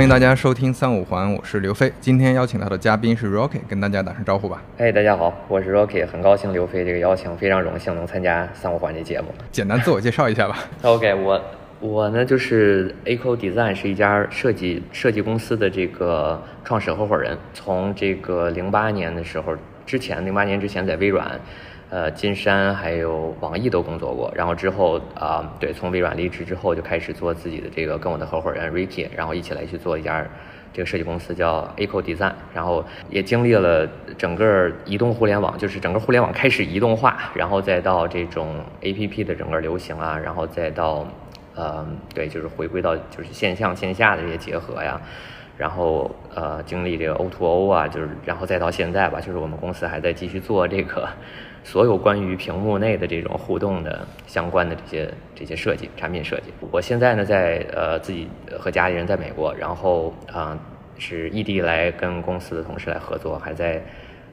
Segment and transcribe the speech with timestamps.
[0.00, 1.92] 欢迎大家收听三五环，我是刘飞。
[2.00, 4.62] 今天邀请到的嘉宾是 Rocky，跟大家打声招呼吧。
[4.78, 9.26] 哎，大家好，我是 Rocky，很高兴刘飞这个邀请，非常荣幸能参加三五环这节目。
[9.52, 10.56] 简单自我介绍一下吧。
[10.80, 11.44] OK，我
[11.80, 21.38] 我呢就是 Eco Design 是一家设计设计公司的这个创始合伙人，从这个零八年的时候之前，零八年之前在微软。
[21.90, 30.24] 呃，金山还有网易都工作过，然后之后啊、呃，对，从微软离职之后就开始做自己的这个，跟我的合伙人 Ricky，然后一起来去做一家
[30.72, 33.84] 这个设计公司叫 Eco Design，然后也经历了
[34.16, 41.04] 整个移动互联网，就是整个互联网开始移动化，然后再到这种 APP 的整个流行啊，然后再到
[41.56, 45.00] 呃，对，就是回归到就是线上线下的这些结合呀。
[45.58, 51.06] 然后呃，经历这个 O to O 啊，就是然后再到现在吧，就是我们公司还在继续做这个
[51.64, 56.52] 所有关于屏幕内的这种互动的相关的这些这些设计产品设计。
[56.70, 60.58] 我现在呢，在呃自己和家里人在美国，然后啊、呃、
[60.98, 63.82] 是异地来跟公司的同事来合作，还在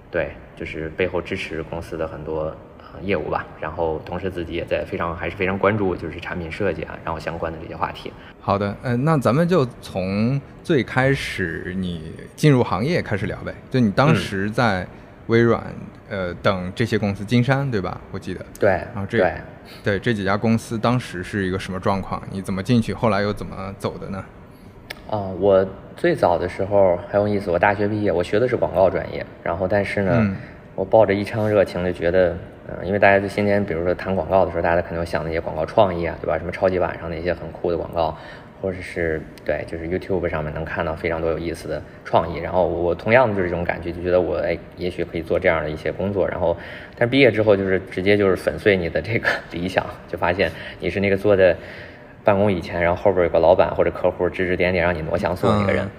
[0.10, 2.56] 对，就是背后支持公司的很多。
[3.04, 8.12] 业务吧，然后同时自己也在非常还是非常关注就是产品设计啊，然后相关的这些话题。
[8.40, 13.54] 好的，嗯、呃，那咱们就从最开始你进入行业开始聊呗。
[13.70, 14.88] 就你当时在
[15.28, 18.00] 微软，嗯、呃，等这些公司，金山对吧？
[18.12, 18.46] 我记得。
[18.60, 18.70] 对。
[18.70, 19.34] 然后这对
[19.84, 22.22] 对这几家公司当时是一个什么状况？
[22.32, 22.94] 你怎么进去？
[22.94, 24.24] 后来又怎么走的呢？
[25.10, 30.36] 啊，我最早的时候很有意思，我大学毕业，我学的是广告专业，然后但是呢，嗯、
[30.76, 32.36] 我抱着一腔热情就觉得。
[32.70, 36.38] 嗯，因为大家在今天，比如说谈广告的时候，大家肯定会想那些广告创意啊，对吧？
[36.38, 38.14] 什么超级碗上那些很酷的广告，
[38.62, 42.38] 或者是对，就是 YouTube 上面能看到非常多有意思的创意。
[42.38, 46.28] 然后我同样的就是这种感觉，就觉得我哎，也许可以做这样的一些工作。
[46.28, 46.58] 然后，
[46.98, 51.56] 但毕业之后就是直接就是粉碎你的这个理想，就发现你是那个坐在
[52.24, 55.84] 办公椅前，然后后边有个老板或者客户指指点点让你挪像素那个人。
[55.84, 55.90] 嗯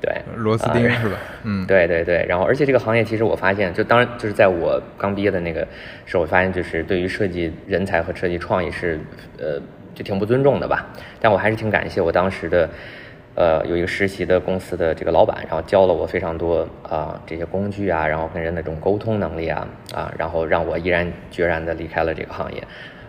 [0.00, 1.18] 对，螺丝钉、呃、是吧？
[1.42, 2.24] 嗯，对对对。
[2.28, 5.66] 然后，而且这个行业其实我发现，就当然就是在我刚毕业的那个
[6.06, 9.00] 时候，我发现就是对于设计人才和设计创意是，
[9.38, 9.60] 呃，
[9.98, 10.86] 就挺不尊重的吧。
[11.20, 12.70] 但我还是挺感谢我当时的，
[13.34, 22.62] 呃，有一个实习的公司的这个老板，然后教了我非常多啊、呃、这些工具啊，然后跟人的这种沟通能力啊啊，然后让我毅然决然的离开了这个行业，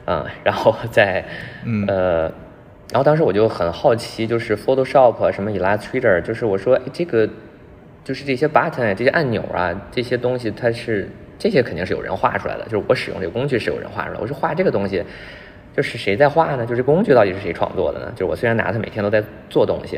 [0.08, 1.24] 嗯，然后在，
[1.64, 2.32] 嗯呃。
[2.92, 7.30] 然后当时我就很好奇，就是 Photoshop 什么 Illustrator，就是我说，哎，这个
[8.04, 11.08] 就是这些 button 这些按钮啊，这些东西它是
[11.38, 14.22] 这些肯定是有人画出来的，就是我使用这个工具是有人画出来的。
[14.22, 15.04] 我说画这个东西，
[15.80, 16.66] 就是谁在画呢？
[16.66, 18.12] 就是工具到底是谁创作的呢？
[18.12, 19.98] 就是我虽然拿它每天都在做东西，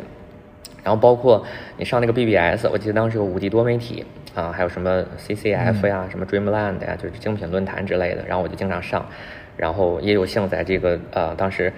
[0.83, 1.43] 然后包括
[1.75, 4.05] 你上那个 BBS，我记得当时有五 D 多媒体
[4.35, 9.03] 啊，还有什么 CCF 呀、什么 Dreamland 呀，就是精品论坛之类的，然后我就经常上，
[9.57, 11.73] 然后也有幸在这个呃当时。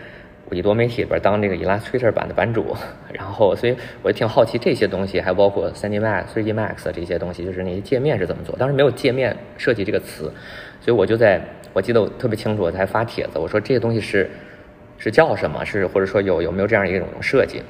[0.52, 2.76] 五 D 多媒体里边当这个 Illustrator 版的版主，
[3.14, 8.54] 然后所以我就挺好奇这些东西，还包括 3D Max、3D Max 这些东西，就是那些界面是怎么做。
[8.58, 10.30] 当时没有界面设计这个词，
[10.84, 14.30] 所以我就在我记得我特别清楚，我才发帖子，我说这些东西是
[14.98, 15.64] 是叫什么？
[15.64, 17.62] 是或者说有有没有这样一种设计？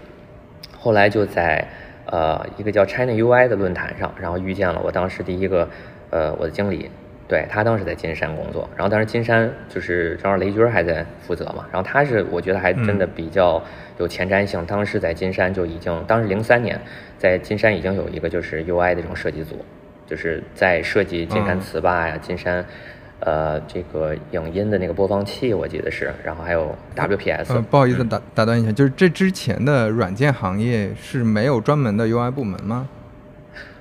[0.76, 1.64] 后来就在
[2.08, 5.70] 呃一个叫 China UI 的论坛上，然后遇见了我当时第一个
[6.10, 6.90] 呃我的经理。
[7.26, 13.64] 对他当时在金山工作，然后当时金山就是正好雷军还在负责嘛，然后他是我觉得还真的比较
[13.98, 16.80] 有前瞻性，当时在金山就已经，当时零三年
[17.18, 19.66] 在金山已经有一个就是 UI 的这种设计组，
[20.06, 22.64] 就是在设计金山词霸呀、金山
[23.26, 27.54] 呃这个影音的那个播放器，我记得是，然后还有 WPS。
[27.54, 32.88] 呃，不好意思打打断一下，就是这之前的软件行业是没有专门的 UI 部门吗？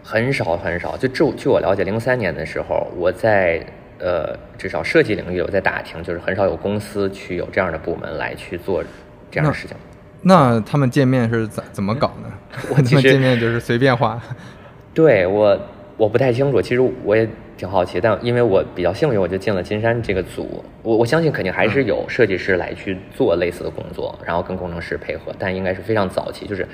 [0.02, 3.64] 很少很少，就据据我了解，零三年的时候，我在
[3.98, 8.82] 呃至少设计领域，我在打听，就是很少有公司去有这样的部门来去做
[9.30, 9.76] 这样的事情。
[10.22, 12.30] 那他们见面是怎怎么搞呢？
[12.70, 14.20] 我 他们界面就是随便画。
[14.94, 15.58] 对我
[15.96, 17.28] 我不太清楚，其实我也
[17.62, 20.64] 挺好奇，但因为我比较幸运，我就进了金山这个组。
[20.82, 26.66] 我我相信肯定还是有设计师来去做类似的工作，然后跟工程师配合，但应该是非常早期，就是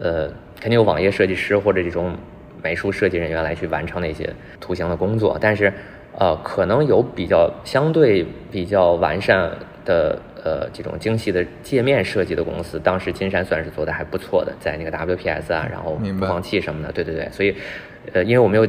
[0.00, 0.26] 呃
[0.58, 2.16] 肯定有网页设计师或者这种。
[2.62, 4.26] 美术设计人员来去完成那些
[4.58, 5.70] 图形的工作，但是，
[6.18, 9.50] 呃，可能有比较相对比较完善
[9.84, 17.54] 的呃这种精细的界面设计的公司，当时金山算是做的还不错的，在那个 WPS 啊，然后播放器什么的，对对对，所以，
[18.14, 18.66] 呃，因为我没有，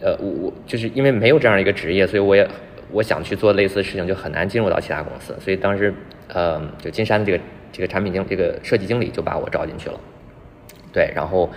[0.00, 2.46] 呃，我我就是因为没有这样一个职业，所以我也
[2.90, 5.92] 我想去做类似的事情，就很难进入到其他公司，所以当时，
[6.28, 9.98] 呃，就金山的这个这个产品经这个设计经理就把我招进去了，
[10.92, 11.50] 对，然后。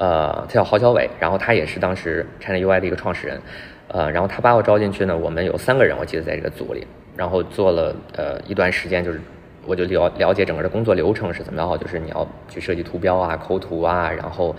[0.00, 3.40] 呃，他叫郝小伟，然后他也是当时 China UI 的一个创始人，
[3.88, 6.86] 呃，然后他把我招进去呢，我们有三个人，我记得在这个组里，
[7.16, 9.20] 然后做了呃一段时间，就是
[9.66, 14.54] 我就了了解整个的工作流程是怎么样，就是你要去设计图标啊、抠图啊，然后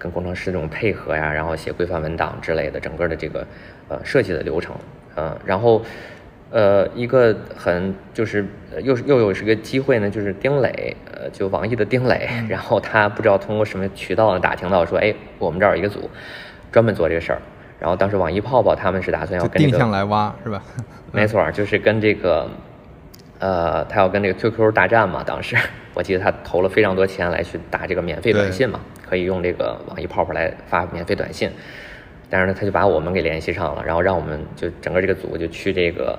[0.00, 3.46] 跟工程师这种配合呀，然后写规范文档之类的，整个的这个
[3.88, 4.74] 呃设计的流程，
[5.16, 5.82] 嗯，然后
[6.50, 8.46] 呃一个很就是
[8.82, 16.08] 又又有是个机会呢，就是丁磊，呃，就网易的丁磊， 然后他不知道通过什么渠道呢打听到说，哎，我们这儿有一个组
[16.72, 17.38] 专门做这个事儿，
[17.78, 20.62] 然后当时网易泡泡他们是打算要跟定向来挖是吧？
[21.12, 22.48] 没错，就是跟这个。
[23.42, 25.24] 呃，他要跟这个 QQ 大战嘛？
[25.24, 25.56] 当时
[25.94, 28.78] 我记得他投了非常多钱来去打这个免费短信嘛，
[29.10, 31.50] 可以用这个网易泡泡来发免费短信。
[32.30, 36.16] 但是呢，他就把我们给联系上了，然后让我们就整个这个组就去这个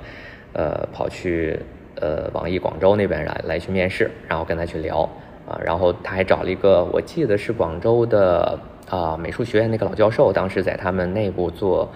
[0.52, 1.58] 呃跑去
[1.96, 5.10] 呃网易广州那边来来去面试，然后跟他去聊
[5.48, 5.58] 啊。
[5.64, 8.60] 然后他还找了一个我记得是广州的
[8.90, 11.90] 啊美术学院那个老教授，当时在他们内部做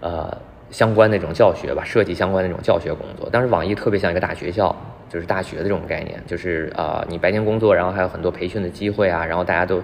[0.00, 0.36] 呃。
[0.70, 3.30] 相关那种教学吧，设计相关那种教学工作。
[3.30, 4.74] 当时网易特别像一个大学校，
[5.14, 9.80] 就是大学的这种概念，就是啊，你白天工作，然后还有很多培训的机会啊，然后大家都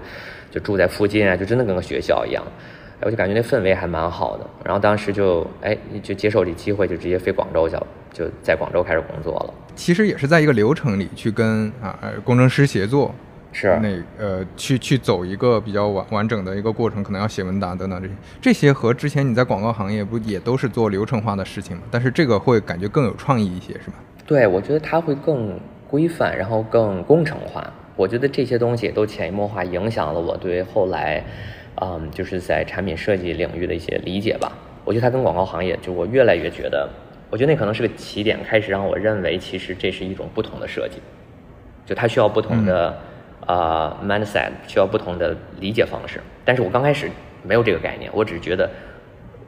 [0.51, 2.43] 就住在附近啊，就真的跟个学校一样。
[2.99, 4.45] 我就感觉那氛围还蛮好的。
[4.65, 9.53] 然后当时就哎，就接受这机会，就直接飞广州去了，就在广州开始工作了。
[9.73, 13.15] 其实也是在一个流程里去跟啊工程师协作。
[13.53, 21.83] 是那呃，去去走一个比较完完整的一个过程，可能要写文档等等这些，这些和之前你在广告行业不也都是做流程化的事情吗？
[21.91, 23.95] 但是这个会感觉更有创意一些，是吧？
[24.31, 27.69] 对，我觉得它会更规范，然后更工程化。
[27.97, 31.21] 我觉得这些东西也都潜移默化影响了我对后来，
[31.81, 34.53] 嗯，就是在产品设计领域的一些理解吧。
[34.85, 36.89] 我觉得它跟广告行业，就我越来越觉得，
[37.29, 41.01] 我觉得那可能是个起点，开始让我认为其实这是一种不同的设计，
[41.85, 42.97] 就它需要不同的。
[43.47, 47.09] 啊，mindset 需要不同的理解方式，但是我刚开始
[47.41, 48.69] 没有这个概念，我只是觉得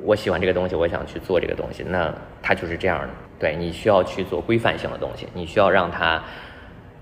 [0.02, 3.08] 我喜欢这个东西，我想去做这个东西，那它就是这样的。
[3.44, 6.18] 对你需要去做规范性的东西，你需要让它，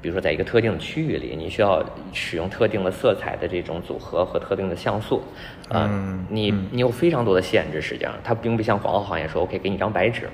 [0.01, 5.21] 比如说在一个特定的区域里，你需要使用特定的色彩的这种组合和特定的像素，
[5.69, 5.87] 啊，
[6.29, 10.27] 你你有非常多的限制，实际上它并不像广告行业说，OK，给你一张白纸，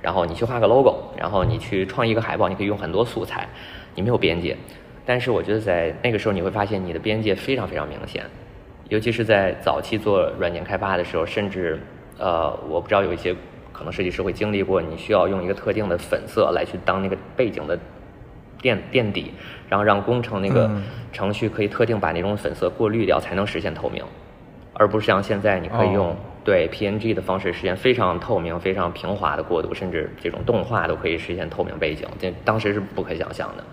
[0.00, 3.46] 然后你去画个 logo，然后你去创一个海报，你可以用很多素材，
[3.94, 4.56] 你没有边界。
[5.04, 8.24] 但是我觉得在那个时候，你会发现你的边界非常非常明显，
[8.88, 11.78] 尤其是在早期做软件开发的时候，甚至
[12.18, 13.36] 呃，我不知道有一些
[13.74, 17.78] 可能设计师会经历过，你需要用一个特定的粉色来去当那个背景的
[18.62, 19.32] 垫垫底，
[19.68, 20.70] 然后让工程那个
[21.12, 24.02] 程序可以特定把那种粉色过滤掉，才能实现透明，
[24.72, 33.64] 而不是像现在你可以用对 PNG 的方式实现非常透明、非常平滑的过渡，甚至这种动画都可以实现透明背景，这当时是不可想象的。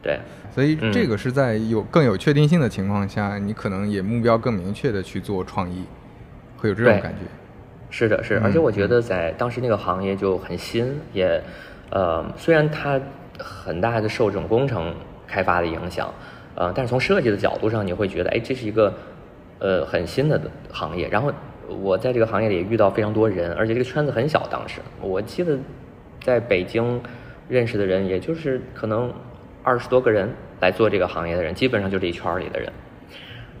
[0.00, 0.18] 对，
[0.54, 5.84] 所以这个是在有更有确定性的情况下，你可能也目标更明确的去做创意，
[6.56, 7.20] 会有这种感觉。
[7.90, 11.42] 是的，是，而且我觉得在当时那个行业就很新，也，
[11.90, 13.00] 呃，虽然它
[13.38, 14.94] 很大的受这种工程
[15.26, 16.12] 开发的影响，
[16.54, 18.92] 呃，但是从设计的角度上，你会觉得，哎，这是一个
[19.58, 20.40] 呃很新的
[20.70, 21.08] 行业。
[21.08, 21.32] 然后
[21.80, 24.46] 我在这个行业里也遇到非常多人，而且这个圈子很小。
[24.50, 25.58] 当时我记得
[26.22, 27.00] 在北京
[27.48, 29.12] 认识的人，也就是可能。
[29.64, 32.72] 二十多个人来做这个行业的人，基本上就这一圈里的人，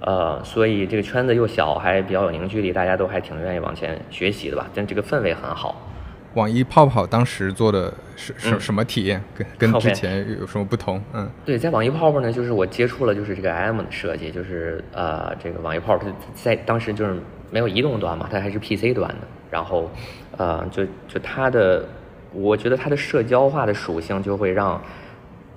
[0.08, 4.66] 呃，所以这个圈子又小，还比较有凝聚力，大家都还挺愿意往前学习的吧？
[4.74, 5.76] 但这个氛围很好。
[6.32, 9.22] 网易泡泡当时做的是什什么体验？
[9.36, 10.98] 跟跟之前有什么不同？
[11.12, 17.14] 嗯，对，在网易泡泡呢，就是我接触了，就是这个 M 的设计，就是呃，这个网易泡泡它在当时就是
[17.50, 19.90] 没有移动端嘛，它还是 PC 端的，然后
[20.38, 21.84] 呃，就就它的，
[22.32, 24.80] 我觉得它的社交化的属性就会让。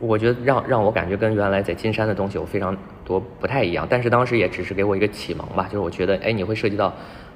[0.01, 6.93] 我觉得让让我感觉跟原来在金山的东西有非常多不太一样，但是当时也只是给我一个启蒙吧，就是我觉得，哎，你会涉及到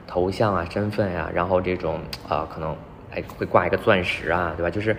[0.07, 2.75] 头像啊、身份呀，然后这种啊，可能
[3.12, 4.69] 哎会挂一个钻石啊，对吧？
[4.69, 4.98] 就是，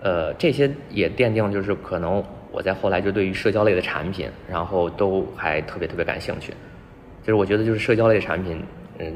[0.00, 6.52] 呃，这些也奠定就是可能我在后来就对于社交类的产品，然后都还特别特别感兴趣，
[7.22, 8.62] 就是我觉得就是社交类产品，
[8.98, 9.12] 嗯。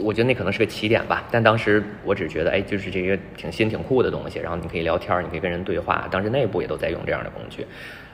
[0.00, 6.08] 我觉得那可能是个起点吧，但当时我只觉得，哎，就是这个挺新挺酷的东西，然后你可以聊天，你可以跟人对话。
[6.10, 7.66] 当时内部也都在用这样的工具。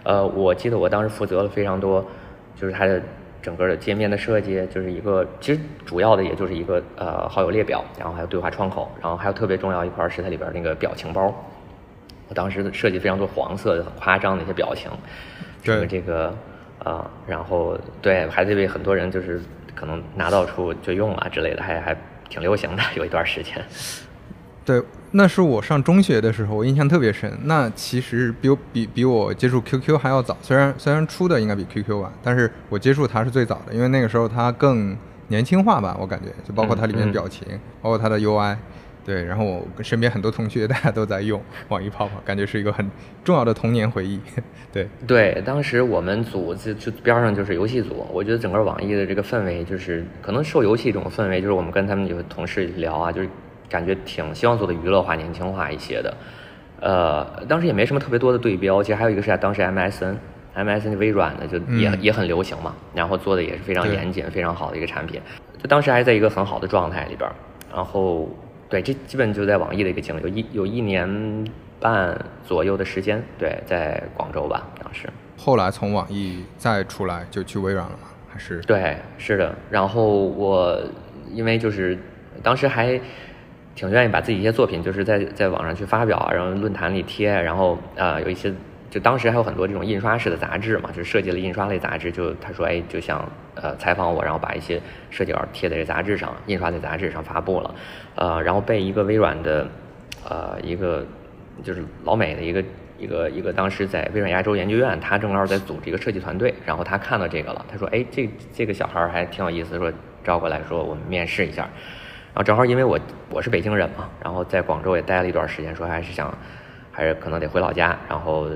[0.02, 2.04] 呃，我记得我当时负责了非常多，
[2.56, 3.00] 就是它的
[3.40, 11.32] 整个的界面的设计，就是一个其实主要的也就是一个呃好友列表，然后还有对话窗口，然后还有特别重要一块是它里边那个表情包。
[12.28, 14.90] 我当时设计非常多黄色的很夸张的一些表情，
[15.62, 16.34] 对这个
[16.82, 19.40] 啊，然后对还得被很多人就是。
[19.78, 21.96] 可能拿到处就用啊之类的，还还
[22.28, 23.54] 挺流行的，有一段时间。
[24.64, 24.82] 对，
[25.12, 27.32] 那是我上中学的时候，我印象特别深。
[27.44, 34.96] 那其实比我比比我接触 QQ 还要早，虽然虽然出的应该比 QQ 晚，但是我接触它是最早的，因为那个时候它更
[35.28, 37.46] 年轻化吧，我感觉，就包括它里面表情，
[37.80, 38.56] 包括它的 UI，
[39.08, 42.86] 对，然后我身边很多同学 大家都在用网易泡泡，感觉是一个很
[43.24, 44.20] 重要的童年回忆。
[44.70, 53.28] 对 对，当时我们组就就边上就是游戏组，我觉得整个网易的这个氛围就是可能受游戏这种氛围，就是我们跟他们有同事聊啊，就是
[53.70, 56.14] 感觉挺希望做的娱乐化、年轻化一些的。
[56.80, 65.18] 呃，当时也没什么特别多的对标，其实还有一个是当时 MSN，MSN 微软的就也也很流行嘛，然后做的也是非常严谨、非常好的一个产品，
[65.56, 67.26] 就当时还在一个很好的状态里边，
[67.74, 68.28] 然后。
[68.68, 71.44] 对，这基本就在网易的一个经历，有一有一年
[71.80, 75.08] 半左右的时间，对，在广州吧，当时。
[75.36, 78.08] 后来从网易再出来就去微软了吗？
[78.28, 78.60] 还是？
[78.62, 79.54] 对，是的。
[79.70, 80.78] 然后我
[81.32, 81.98] 因为就是
[82.42, 83.00] 当时还
[83.74, 88.52] 挺愿意把自己一些作品就是在在网上去发表，然后论坛里贴，然后啊有一些。
[88.90, 92.10] 就当时还有很多这种印刷式的杂志嘛，就设计了印刷类杂志。
[92.10, 93.22] 就他说，哎，就想
[93.54, 94.80] 呃采访我，然后把一些
[95.10, 97.74] 设计稿贴在这杂志上，印刷在杂志上发布了。
[98.14, 99.68] 呃，然后被一个微软的
[100.26, 101.04] 呃一个
[101.62, 102.64] 就是老美的一个
[102.98, 109.92] 一个一个当时在微软亚洲研究院，他正好在组织一个设计团队，然后他看到这个了，他说，哎，这这个小孩还挺有意思，说
[110.24, 111.62] 招过来说我们面试一下。
[112.32, 116.32] 然后正好因为我我是北京人嘛，然后在广州也待了一段时间，说还是想
[116.90, 118.48] 还是可能得回老家，然后。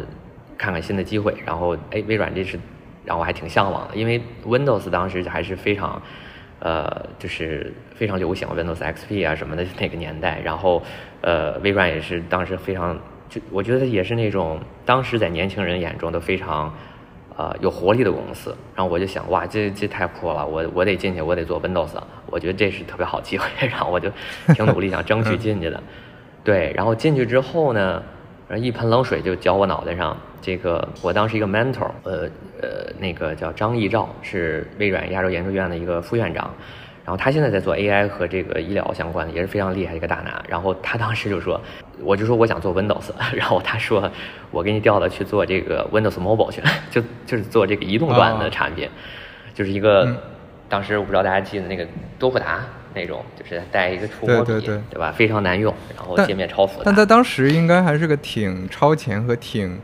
[0.62, 2.56] 看看新的机会，然后哎，微软这是
[3.04, 6.00] 让我还挺向往的，因为 Windows 当时还是非常，
[6.60, 10.80] 呃，就是非常流行 Windows XP 啊什么的那个年代，然后
[11.20, 12.96] 呃，微软也是当时非常，
[13.28, 16.72] 就我觉得也是那种当时在年轻人眼中都非常，
[17.36, 21.90] 呃，有活力的公司，然后我就想，哇，这这太酷了，我我得进去，我得做 Windows，
[22.30, 24.08] 我觉得这是特别好机会， 然后我就
[24.54, 25.82] 挺努力想争取进去的，
[26.44, 28.00] 对，然后进去之后呢，
[28.54, 30.16] 一盆冷水就浇我脑袋上。
[30.42, 32.28] 这个我当时一个 mentor，呃
[32.60, 36.52] 呃，那个叫张义照，是微软亚洲研究院的一个副院长，
[37.04, 40.42] 然后他现在在做 AI 和这个医疗相关的，也是非常厉害的一个大拿。
[40.48, 41.60] 然后他当时就说，
[42.00, 44.10] 我就说我想做 Windows， 然后他说
[44.50, 48.88] 我给你调了去做这个 Windows Mobile 去， 就就是做这个移动端的产品，
[49.54, 50.20] 就是一个
[50.68, 51.86] 当时我不知道大家记得那个
[52.18, 55.12] 多普达那种，就是带一个触摸笔，对吧？
[55.12, 56.82] 非常难用，然后界面超复杂。
[56.84, 59.78] 但在当时应该还是个挺超前和挺。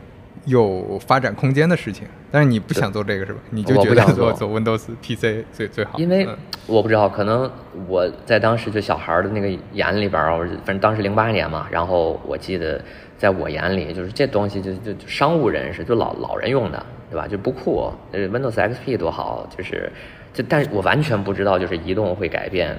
[0.49, 3.39] 有发展空间的事情，但是你不想做这个是吧？
[3.51, 5.97] 你就觉得做做 Windows PC 最最好。
[5.97, 6.27] 因为
[6.67, 7.49] 我不知道，可能
[7.87, 12.81] 我在当时就小孩的那个眼里边儿，反正当时零八年嘛，然后我记得
[13.17, 17.27] 在我眼里，就是这东西就就商务人士就老老人用的，对吧？
[17.27, 17.91] 就不酷。
[18.11, 19.91] Windows XP 多好，就是
[20.33, 22.75] 就，但是我完全不知道，就是移动会改变，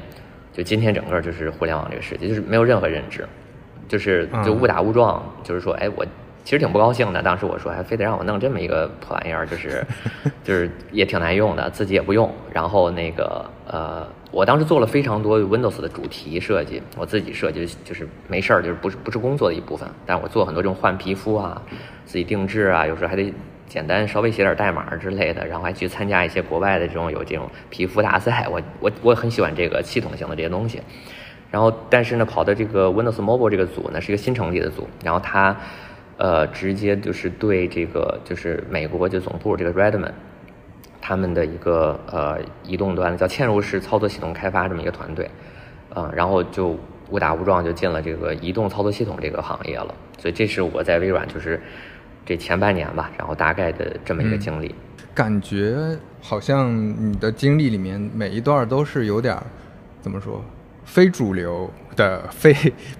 [0.53, 3.25] 就今天整个就是互联网这个世界，就是没有任何认知，
[3.89, 6.05] 就是就误打误撞，就是说，哎，我。
[6.43, 9.85] 其实挺不高兴的，当时我说还非得让我弄这么一个破玩意儿，就是，
[10.43, 12.33] 就是也挺难用的，自己也不用。
[12.53, 19.89] 然后那个呃，我当时做了非常多 Windows 的主题设计，我自己设计就是没事儿，就是不是不是工作的一部分。
[20.07, 21.61] 但是我做很多这种换皮肤啊，
[22.05, 23.33] 自己定制啊，有时候还得
[23.69, 28.47] 简单稍微写点代码之类的，然后还去参加一些国外的这种有这种皮肤大赛。
[28.51, 30.81] 我我我很喜欢这个系统性的这些东西。
[31.51, 35.55] 然后但是呢，跑的这个 Windows Mobile 这个组呢是一个新成立的组，然后它。
[36.21, 40.13] 呃，直接就是对这个就是美国就总部这个 Redmond，
[41.01, 45.31] 他们的一个呃移动端叫嵌入式操作系统开发这么一个团队，
[45.95, 49.95] 啊，然后就误打误撞就进了这个移动操作系统这个行业了。
[50.19, 51.59] 所以这是我在微软就是
[52.27, 54.75] 这前半年吧，然后大概的这么一个经历。
[55.15, 56.71] 感觉好像
[57.11, 59.35] 你的经历里面每一段都是有点
[60.03, 60.45] 怎么说？
[60.85, 62.55] 非主流的非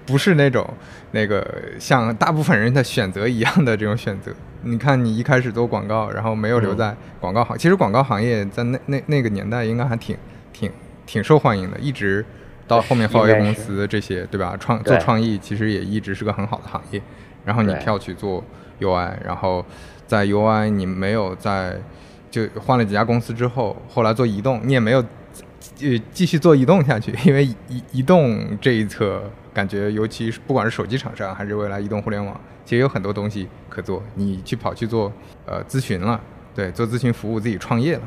[0.05, 0.67] 不是那种
[1.11, 1.45] 那个
[1.79, 4.31] 像大部分人的选择一样的这种选择。
[4.63, 10.15] 你看，你一开始做广告，然后没有留在广告行，其实广告行业在那那那个年代应该还挺
[10.53, 10.71] 挺
[11.05, 12.23] 挺受欢迎的，一直
[12.67, 14.55] 到后面华为公司这些，对吧？
[14.59, 17.01] 创做创意其实也一直是个很好的行业。
[17.43, 18.43] 然后你跳去做
[18.79, 19.65] UI，然后
[20.05, 21.75] 在 UI 你没有在
[22.29, 25.03] 就换了几家公司之后，后来做移动，你也没有。
[25.81, 34.01] 呃，继续做移动下去， 因为移移动这一侧，感觉尤其是不管是手机厂商还是未来移动互联网，其实有很多东西可做。
[34.15, 35.11] 你去跑去做
[35.45, 36.19] 呃咨询了，
[36.55, 38.01] 对，做咨询服务自己创业了，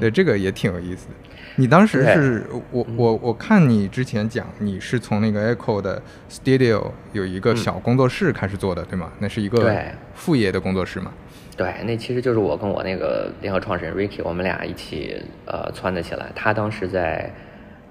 [0.00, 1.14] 对，这个也挺有意思的。
[1.56, 9.10] 你当时是我我我看你之前讲，你是从那个 Echo 的 Studio 有一个小工作室开始做的，对吗？
[9.18, 9.82] 那是一个
[10.14, 11.12] 副业的工作室嘛？
[11.60, 16.32] 对，那其实就是我跟我那个联合创始人 Ricky，我们俩一起呃窜的起来。
[16.34, 17.30] 他当时在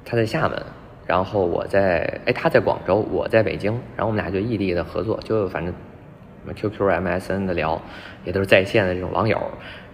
[0.04, 0.60] 他在厦门，
[1.06, 7.80] 然后我在哎他在广州，我在北京，然后我们俩就异地的合作，就反正什么 QQ、MSN 的聊，
[8.26, 9.40] 也都是在线的这种网友。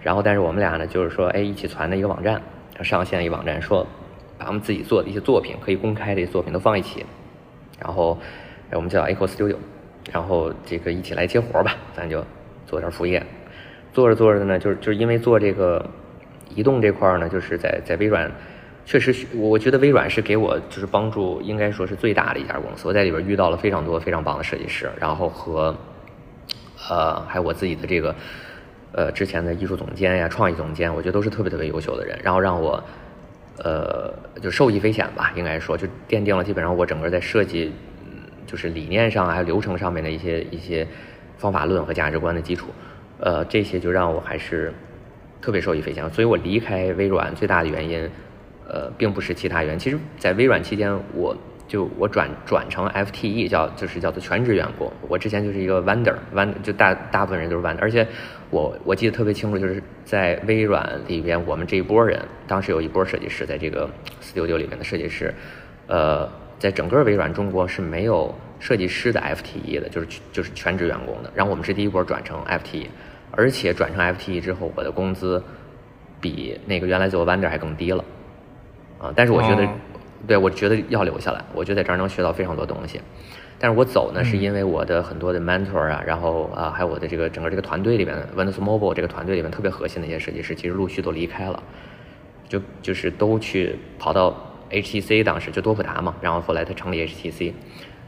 [0.00, 2.40] 然后但是我们俩呢，就是说哎一起传的一个网站，
[2.80, 3.86] 上线一个网站，说
[4.38, 7.04] 把我们自己做的一些作品可以公开的一些作品都放一起。
[7.78, 8.18] 然后
[8.70, 9.56] 哎我们叫 Echo Studio，
[10.10, 12.24] 然后这个一起来接活吧，咱就
[12.64, 13.22] 做点副业。
[13.96, 15.82] 做着做着呢，就是就是因为做这个
[16.54, 18.30] 移动这块呢，就是在在微软，
[18.84, 22.86] 确实我觉得微软是给我就是帮助，应该说是最大的一家公司。
[22.86, 25.74] 我在里边遇到了非常多非常棒的设计师，然后和
[26.90, 28.14] 呃还有我自己的这个
[28.92, 32.84] 呃之前的艺术总监呀、创意总监，我觉得都是特别特别优秀的人，然后让我
[33.64, 34.12] 呃
[34.42, 37.72] 就受益匪浅吧，应该说就奠定了基本上我整个在设计
[38.46, 40.86] 就是理念上还有流程上面的一些一些
[41.38, 42.66] 方法论和价值观的基础。
[43.18, 44.72] 呃，这些就让我还是
[45.40, 48.08] 特别受益匪浅，所以我离开微软最大的原因，
[48.68, 49.78] 呃，并不是其他原因。
[49.78, 51.36] 其实，在微软期间，我
[51.68, 54.92] 就我转转成 FTE，叫就是叫做全职员工。
[55.08, 58.06] 我之前就是一个 vendor，vend 就大大部分人都是 vendor，而且
[58.50, 63.88] 我我记得特别清楚，就是在微软里边，我们这一波人，当时有一波设计师在这个
[64.22, 65.32] Studio 里面的设计师，
[65.86, 71.30] 呃，在整个微软中国是没有设计师的 FTE 的，就是就是全职员工的。
[71.34, 72.86] 然后我们是第一波转成 FTE。
[73.36, 75.42] 而且转成 FTE 之后，我的工资
[76.20, 78.02] 比那个原来做 Vendor 还更低了，
[78.98, 79.12] 啊！
[79.14, 79.68] 但是我觉得，
[80.26, 82.98] 对我觉得要留下来，我觉得在这儿能学到非常多东西。
[83.58, 91.62] 但是我走呢，是因为我的很多的 mentor 啊，然后啊，还有我的这个整个这个团队里面，Windows Mobile 这个团队里面特别核心的一些设计师，其实陆续都离开了，
[92.48, 94.34] 就就是都去跑到
[94.70, 97.52] HTC，当时就多普达嘛，然后后来他成立 HTC，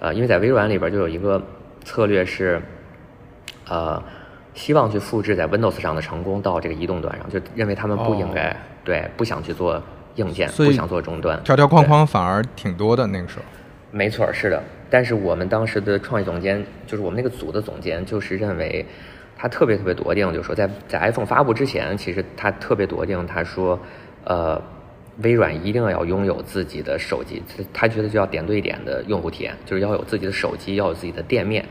[0.01, 1.43] 呃，因为在微软里边就有一个
[1.85, 2.63] 策略是，
[3.69, 4.03] 呃。
[4.55, 9.81] 希望去复制在 Windows 上的成功到这个移动端上，就认为他们不应该对，不想去做
[10.17, 13.45] 硬件，不想做终端，条条框框反而挺多的那个时候。
[13.90, 14.62] 没错，是的。
[14.90, 18.85] 但是我们当时的创意总监，就是我们那个组的总监，就是认为
[19.37, 23.79] 他特别特别笃定，就说在在 iPhone 发布之前，其实他特别笃定，他说，
[24.25, 24.61] 呃，
[25.23, 27.42] 微软一定要拥有自己的手机，
[27.73, 31.64] 他觉得就要点对点的用户体验，就是要有自己的手机，要有自己的店面。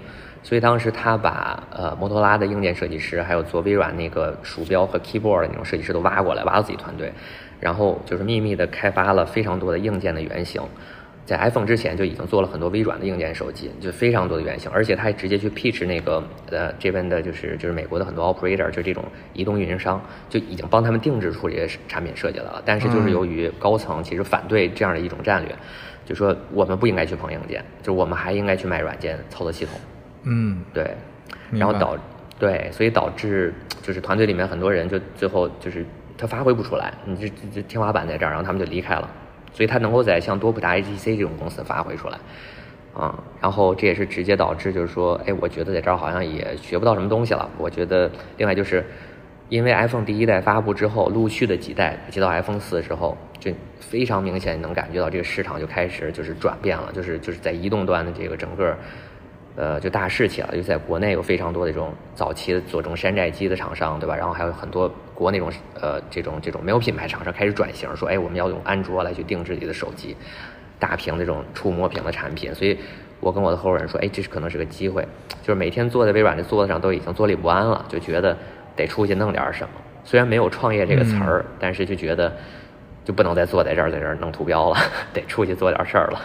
[0.47, 7.11] 所以当时他把呃摩托拉的硬件设计师，还有做微软那个鼠标和 keyboard 的那种设计师都挖过来，挖到自己团队，
[7.59, 10.61] 然后就是秘密的开发了非常多的硬件的原型，
[11.25, 25.53] 在 iPhone 之前就已经做了很多微软的硬件手机，就非常多的原型，而且他还直接去 pitch 那个呃这边的就是就是美国的很多 operator，就这种移动运营商就已经帮他们定制出这些产品设计了，但是就是由于高层其实反对这样的一种战略，
[26.05, 29.77] 就说我们不应该去碰硬件，就我们还应该去卖软件操作系统。
[30.29, 30.91] 嗯，对，
[31.51, 31.95] 然后导，
[32.37, 35.85] 对，所以导致就是团队里面很多人就最后就是
[36.17, 39.09] 他发挥不出来，你这这天花板在这儿，然后他们就离开了，
[39.53, 42.19] 所以他能够在像多普达 HTC 这种公司发挥出来，
[42.93, 47.49] 啊，然后这也是直接导致就是说，哎，我觉得在这儿好像也学不到什么东西了。
[47.57, 48.85] 我觉得另外就是
[49.47, 58.75] 因为 iPhone 第一代发布之后，陆续的几代接到 iPhone 四之后，就非常明显能感觉到这个市场就开始就是转变了，就是就是在移动端的这个整个。
[59.57, 64.15] 呃，就大势起了，就在国内有非常多的这种早期的做这种山寨机的厂商，对吧？
[64.15, 70.15] 然后还有很多国那种呃这种这种没有品牌厂商开始转型，说，哎，我们要用安卓来去定制自己的手机，
[70.77, 72.53] 大屏这种触摸屏的产品。
[72.53, 72.77] 所以，
[73.19, 75.01] 我跟我的合伙人说，哎，这是可能是个机会，
[75.41, 78.37] 就是每天坐在微软的桌子上都已经坐立不安了，就觉得
[78.75, 79.69] 得出去弄点什么。
[80.03, 82.31] 虽然没有创业这个词儿，但是就觉得
[83.03, 84.77] 就不能再坐在这儿，在这儿弄图标了，
[85.11, 86.21] 得出去做点事儿了。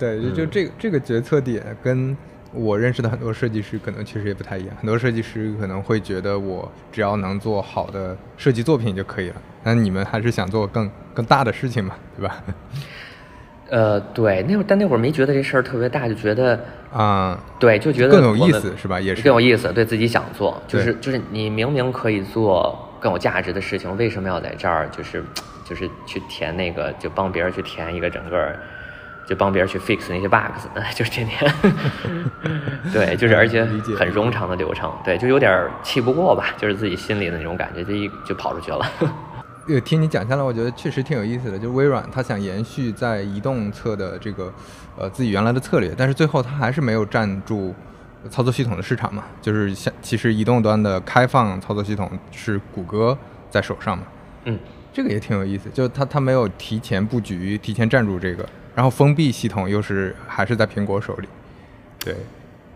[0.00, 2.16] 对，就就这个这个决策点跟
[2.52, 4.74] 我认识的很多设计师可能确实也不太一样。
[4.78, 12.42] 很多设计师可能会觉得我只要能做好的设计作品就可以了，那你们还是想做更更大的事情嘛，对吧？
[13.70, 16.58] 呃，对，那会儿但那会儿没觉得这事儿特别大，就觉得
[16.92, 18.98] 啊，对，就觉得更有意思是吧？
[18.98, 25.22] 也是更有意思，对自己想做，就是就是你明明可以做更有价值的事情，为什么要在这儿就是
[25.64, 28.56] 就是去填那个，就帮别人去填一个整个。
[29.30, 31.54] 就帮别人去 fix 那些 bugs， 就是天天，
[32.92, 38.84] 对，就是而且很冗长的流程，对，就有点气不过吧，就是自己心里的那种感觉，就一就跑出去了。
[39.68, 41.56] 呃，听你讲下来，我觉得确实挺有意思的。
[41.56, 44.52] 就是微软，它想延续在移动侧的这个
[44.98, 47.72] 呃自己原来的策略，但是最后它还是没有占住
[48.28, 49.22] 操作系统的市场嘛。
[49.40, 53.16] 就是像其实移动端的开放操作系统是谷歌
[53.48, 54.02] 在手上嘛。
[54.46, 54.58] 嗯，
[54.92, 58.44] 这个也挺有意思，就它它没有提前布局，提前站住这个。
[58.80, 61.28] 然后封闭系统又是还是在苹果手里，
[62.02, 62.14] 对，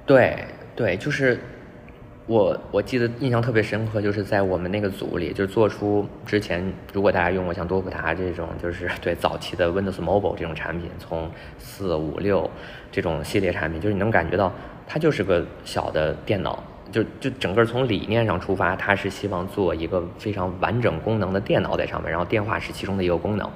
[0.04, 0.44] 对
[0.76, 1.40] 对，就是
[2.26, 6.62] 我我记得印象特别深刻，就是在我们那个组里，就是做出之前
[6.92, 12.50] 如果大家用过像多普达这种，就是对早期的 Windows Mobile 这种产品，从四五六
[12.92, 14.52] 这种系列产品，就是你能感觉到
[14.86, 16.62] 它就是个小的电脑，
[16.92, 23.50] 就就整个从理念上出发，它是希望做一个非常完整功能的电脑在上面，然后电话是其中的一个功能。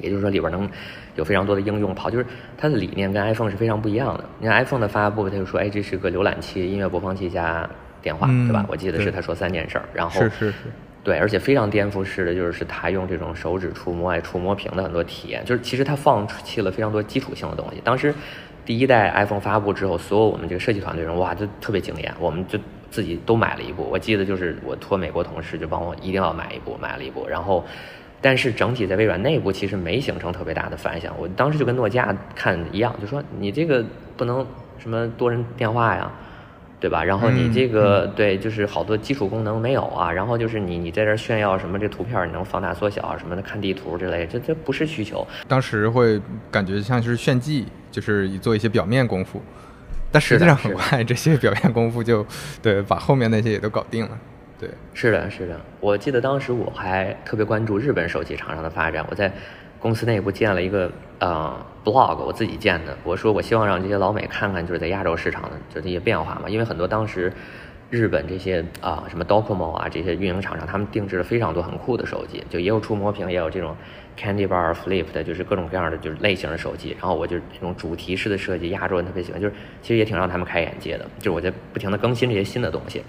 [0.00, 0.68] 也就是说里边能
[1.16, 2.26] 有非常多的应用跑，就是
[2.56, 4.24] 它的理念跟 iPhone 是非常不一样的。
[4.38, 7.68] 你看 iPhone 的发布，他就说，哎，这是个浏览器、音乐播放器加
[8.02, 8.64] 电话，对吧？
[8.68, 10.54] 我记得是他说三件事儿，然后是是是，
[11.02, 17.80] 对，而且非常颠覆式的就是他用这种手指触摸、爱触摸屏的很多体验，就是其实他放弃了非常多基础性的东西。
[17.84, 18.12] 当时
[18.64, 22.58] 第一代 iPhone 发布之后，所有我们这个设计团队人哇，就特别惊艳，我们就
[22.90, 23.84] 自己都买了一部。
[23.84, 27.64] 我记得就是我托美国同事就帮我一定要买一部，买了一部，然后。
[28.24, 31.14] 但是整体在微软内部其实没形成特别大的反响。
[31.18, 33.84] 我当时就跟诺基亚看一样，就说你这个
[34.16, 34.46] 不能
[34.78, 36.10] 什么多人电话呀，
[36.80, 37.04] 对吧？
[37.04, 40.10] 然后你这个对，就是好多基础功能没有啊。
[40.10, 45.26] 然后就是你你在这炫耀什么这图片你能放大缩小什么的，看地图之类，这这不是需求。
[45.46, 46.18] 当时会
[46.50, 49.42] 感觉像是炫技，就是做一些表面功夫，
[50.10, 52.26] 但实际上很快这些表面功夫就
[52.62, 54.18] 对把后面那些也都搞定了。
[54.58, 55.60] 对，是的，是的。
[55.80, 59.04] 我记得当时我还特别关注日本手机厂商的发展。
[59.10, 59.30] 我在
[59.80, 62.96] 公司内部建了一个呃 blog，我自己建的。
[63.02, 66.48] 我说我希望让这些老美看看，就是在亚洲市场的就这些变化嘛。
[66.48, 67.32] 因为很多当时
[67.90, 73.76] 日本这些啊什么 Docomo 啊这些运营厂商，他们定制了非常多很酷的手机，就也有触摸屏，也有这种
[74.16, 76.96] Candy Bar Flip 的，就是各种各样的就是类型的手机。
[77.00, 81.04] 然后我就这种主题式的设计，亚洲人特别喜欢，就是其实也挺让他们开眼界的。
[81.18, 83.02] 就是我在不停的更新这些新的东西。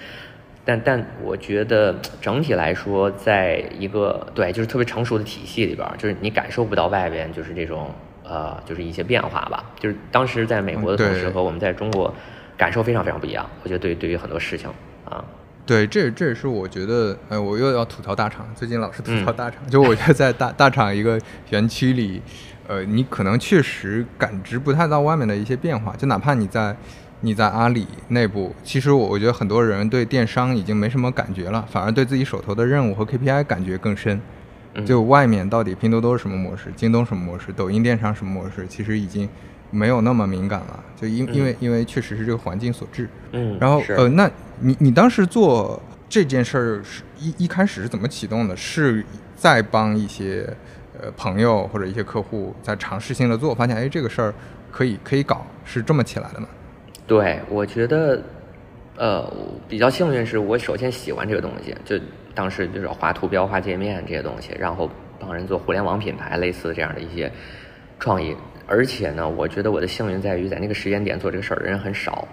[0.67, 9.63] 但但我觉得整体来说，在一个对就是特别成熟的体系里边，就是你感受不到外边就是这种呃就是一些变化吧。
[9.80, 12.12] 就是当时在美国的同事和我们在中国
[12.58, 13.47] 感受非常非常不一样。
[13.62, 14.67] 我觉得对对于很多事情
[15.08, 15.23] 啊，
[15.67, 19.60] 对这这也是我觉得呃我又要吐槽大厂，最近老是吐槽大厂。
[19.69, 22.19] 就我觉得在大大厂一个园区里，
[22.67, 26.75] 呃你可能确实感知不太到外面的一些变化，就哪怕你在。
[27.21, 34.19] 你在阿里内部，其实我我觉得很多人对电商已经没什么感觉了，反而对自己手头的任务和 KPI 感觉更深。
[34.86, 39.28] 就外面到底拼多多什么模式，京东什么模式，抖音电商什么模式，其实已经
[39.71, 40.84] 没有那么敏感了。
[40.97, 43.10] 就因因为因为确实是这个环境所致。
[43.32, 43.58] 嗯。
[43.58, 48.58] 然后呃，那你你当时做这件事儿是一一开始是怎么启动的？
[48.58, 49.01] 是
[49.38, 50.45] 在帮一些
[51.01, 54.34] 呃朋友或者一些客户在尝试性的做，发现哎这个事儿
[54.69, 56.49] 可以可以搞，是这么起来的吗？
[57.08, 58.22] 对，我觉得，
[58.98, 59.32] 呃，
[59.70, 62.00] 比较幸运是我首先喜欢这个东西，就
[62.34, 64.89] 当时就是画图标、画界面这些东西，然后
[65.20, 67.32] 帮人做互联网品牌类似这样的一些
[68.00, 68.36] 创意。
[68.68, 72.28] 而且呢，我觉得我的幸运在于在那个时间点做这个事儿的人很少，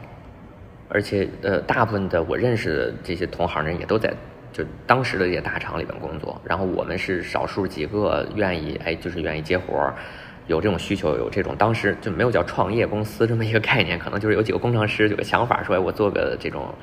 [0.89, 4.11] 而且呃，大部分的我认识的这些同行人也都在
[4.51, 9.95] 就当时的这些大厂里边工作，然后我们是少数几个愿意哎，就是愿意接活儿。
[10.47, 16.75] 有这种需求，有这种当时就没有叫创业公司这么一个概念，可能就是有几个工程师有个想法，说我做个这种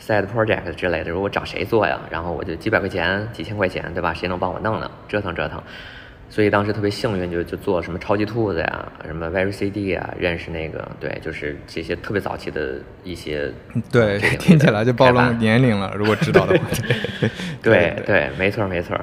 [0.00, 1.98] side project 之类的，说我找谁做呀？
[2.10, 4.12] 然后我就几百块钱、几千块钱，对吧？
[4.12, 4.90] 谁能帮我弄呢？
[5.08, 5.62] 折腾折腾。
[6.30, 13.50] 所以当时特别幸运，就就做什么超级兔子呀，什么 Very CD 啊，认识那个对，就是这些特别早期的一些
[13.90, 15.90] 对，听起来就暴露年龄了。
[15.96, 16.66] 如果知道的话，
[17.62, 18.94] 对对，没错没错。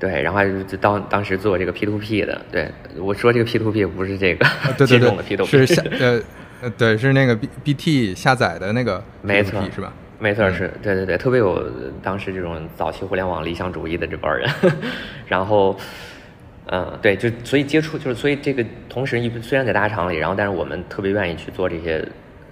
[0.00, 4.46] 对，然后就当当时做这个 P to P 的，对我说这个 P to P 不是这个
[4.86, 6.18] 金融的 P to P，是下呃
[6.62, 9.92] 呃对，是那个 B B T 下载的那个，没错是吧？
[10.18, 11.62] 没错是对对对，特别有
[12.02, 14.48] 当时这种早期互联网理想主义的这帮人，
[15.28, 15.76] 然后
[16.68, 22.02] 嗯对，就所以接触就是所以这个同时一虽然在大厂里，然后但是我们特别愿意去做这些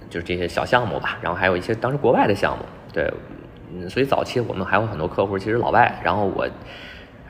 [0.07, 3.11] 就是这些小项目吧，然后还有一些当时国外的项目，对，
[3.73, 6.47] 嗯，所以早期我们还有很多客户其实老外，然后我。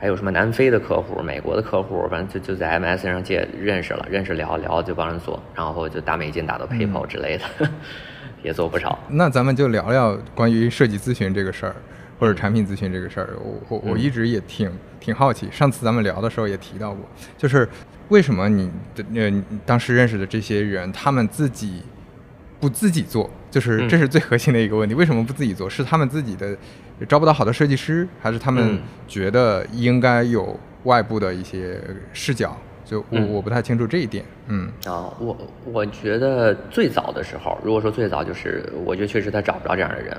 [0.00, 7.70] 还有什么南非的客户、美国的客户，反正就就在 MS 上借认识了，认识聊聊就帮人做，然后就打美金打到 PayPal 之类的，
[8.42, 8.98] 也做不少。
[9.10, 11.76] 那咱们就聊聊关于设计咨询这个事儿，
[12.18, 13.36] 或者产品咨询这个事儿。
[13.44, 17.68] 我我我一直也挺挺好奇，上次咱们聊的时候也提到过，就是
[18.08, 21.82] 为什么你的呃当时认识的这些人，他们自己
[22.58, 25.68] 不自己做，就是这是最核心的一个问题，为什么不自己做？
[25.68, 26.56] 是他们自己的。
[27.08, 31.80] 招不到好的设计师，还是他们觉得应该有外部的一些
[32.12, 32.56] 视角？
[32.84, 34.24] 就我我不太清楚这一点。
[34.48, 40.16] 嗯啊，我我觉得最早的时候，如果说最早就是，我觉得确实他找不着这样的人。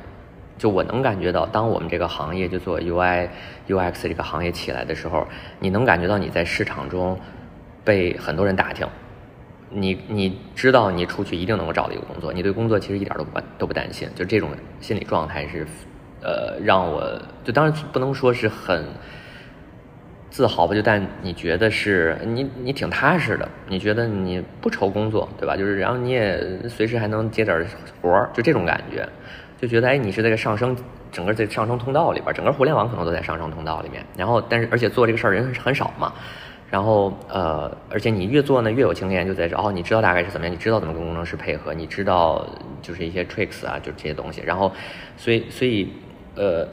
[0.57, 3.27] 就我能感觉到，当我们这个行业就做 UI
[3.67, 5.27] UX 这个行业起来的时候，
[5.59, 7.19] 你能感觉到你在市场中
[7.83, 8.87] 被很多人打听，
[9.69, 15.67] 你你知道你出去一定能够找到一个工作，你对工作其实一点都不都不担心，就这种心理状态是。
[16.21, 18.85] 呃，让我就当然不能说是很
[20.29, 25.57] 自豪吧，就但你觉得是你你挺踏实的，你觉得你不愁工作，对吧？
[25.57, 27.65] 就是然后你也随时还能接点
[28.01, 29.07] 活儿，就这种感觉，
[29.59, 30.75] 就觉得哎，你是在上升
[31.11, 34.05] 整个在上升通道里边，整个互联网可能都在上升通道里面。
[34.15, 36.13] 然后但是而且做这个事儿人很少嘛，
[36.69, 42.47] 然后呃，而且你越做呢越有经验，就在这哦，你知道大概是怎么样，你知道怎么跟工程师配合，你知道
[42.81, 44.41] 就是一些 tricks 啊，就这些东西。
[44.45, 44.71] 然后，
[45.17, 45.91] 所以所以
[46.35, 46.67] 呃，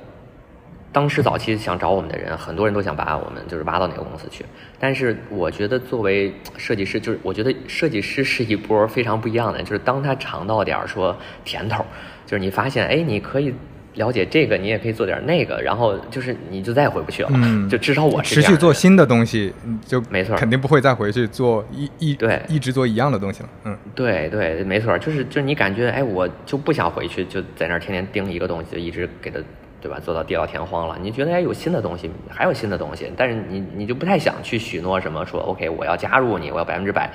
[0.92, 4.44] 当时早期想找我们的人，很多人都想把我们就是挖到哪个公司去。
[4.78, 11.84] 但是我觉得作为设计师，就是我觉得设计师是一波非常不一样的，就是当他尝到点儿说甜头，
[12.26, 13.54] 就是你发现哎，你可以。
[13.98, 17.28] 了解这个，你也可以做点那个，然后就是你就再也回不去了。
[17.34, 19.52] 嗯，就至少我是持续做新的东西，
[19.84, 23.48] 就没错，肯定不会再回去做一一对一直做一样的东西了。
[23.64, 29.38] 嗯，对对，没错，就是就是你感觉哎，我就不想回去，就在那儿天天盯一个东西，就一直给它
[29.80, 30.96] 对吧，做到地老天荒了。
[31.00, 37.10] 你觉得哎，有新的东西，还有新的东西，但是你你就不太想去许诺什么，说 OK，我要加入你，我要百分之百，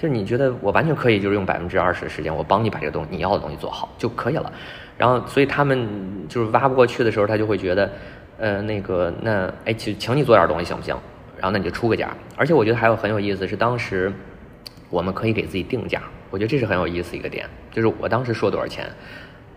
[0.00, 4.52] 就是你觉得我完全可以，就是用百分之二十的时间，我帮你把这个东西你要的东西做好就可以了。
[4.98, 5.88] 然后，所以他们
[6.28, 7.90] 就是挖不过去的时候，他就会觉得，
[8.36, 10.94] 呃，那个，那，哎，请请你做点东西行不行？
[11.36, 12.10] 然后那你就出个价。
[12.36, 14.12] 而且我觉得还有很有意思是，当时
[14.90, 18.90] 我们可以给自己定价，我觉得这是很有意思一个点，就是我当时说多少钱，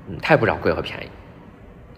[0.08, 1.10] 嗯，太不知道贵和便宜。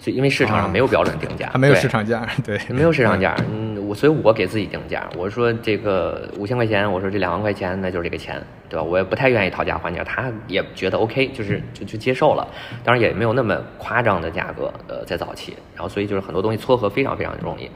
[0.03, 3.37] 就因为市场上没有标准定价，它没有市场价，对，没有市场价。
[3.49, 8.35] 嗯，我所以我给自己定价，我说这个五千块钱，我说这两万块钱，那就是这个钱，
[8.67, 8.83] 对吧？
[8.83, 12.45] 我也不太愿意讨价还价，他也觉得 OK，就是就就接受了。
[12.83, 17.71] 当然也没有那么夸张的价格，呃，在早期，然后所以就是很多东西撮合非常非常容易，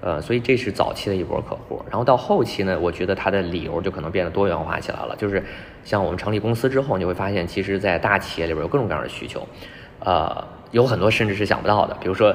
[0.00, 1.84] 呃，所以这是早期的一波客户。
[1.90, 5.42] 然后到后期呢，我觉得他的理由就可能变得多元化起来了，就是
[5.82, 9.44] 像我们成立公司之后，你会发现，其实，在大企业里边有各种各样的需求，
[9.98, 10.46] 呃。
[10.74, 12.34] 有很多甚至是想不到的，比如说，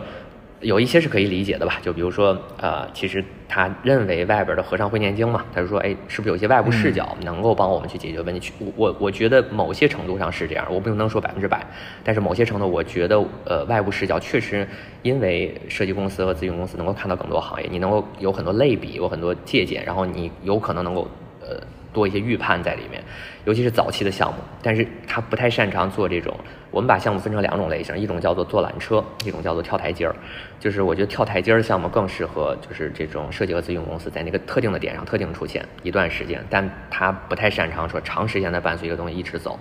[0.62, 1.78] 有一些是可以理解的吧？
[1.82, 8.40] 就比如说，呃，其实他认为外边的和尚会念经嘛，他就说，哎，是不是有一些外部视角能够帮我们去解决问题？
[8.40, 11.68] 去我我觉得某些程度上是这样，我不能说百分之百，
[12.02, 14.66] 但是某些程度，我觉得，呃，外部视角确实
[15.02, 21.06] 因为设计公司和咨询公司能够看到更多行业，你能够有很多类比，有很多借鉴，然后你有可能能够，
[21.42, 21.60] 呃。
[21.92, 23.04] 多一些预判在里面，
[23.46, 26.36] 尤其是早期的项目，但是他不太擅长做这种。
[26.72, 30.16] 我们把项目分成两种类型，一种叫做坐缆车，一种叫做跳台阶儿。
[30.60, 39.58] 就是我觉得跳台阶儿的项目更适合，就是这种设计和咨询公司在那个特定的点上特定出现一段时间，但他不太擅长说长时间的伴随一个东西一直走。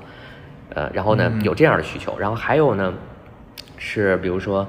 [0.74, 2.92] 呃，然后呢有这样的需求，然后还有呢
[3.78, 4.68] 是比如说，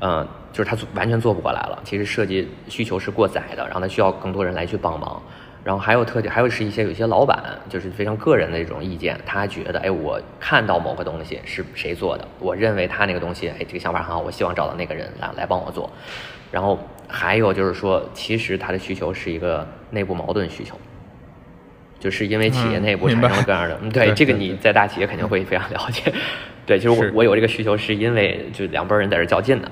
[0.00, 5.20] 嗯，就是他完全做不过来了，其实设计需求是过载的，然后他需要更多人来去帮忙。
[5.62, 15.90] 然后还有特点，还有是一些有些老板就是非常个人的这种意见，他觉得，哎，我看到某个东西是谁做的，我认为他那个东西，哎，这个想法很好，我希望找到那个人来来帮我做。
[16.50, 20.74] 然后还有就是说，其实他的需求是一个内部矛盾需求，
[21.98, 26.12] 就是因为企业内部产生了各样的， 嗯，对，这个你在大企业肯定会非常了解。
[26.64, 29.70] 对，就是我我有这个需求，是因为就两拨人在这较劲的。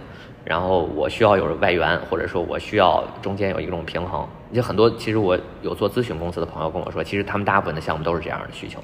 [0.49, 4.27] 然后我需要有外援，或者说我需要中间有一种平衡。
[4.51, 8.83] 就很多，其实我有做咨询公司的朋友跟我说，其实他们大部分的项目都是这样的需求，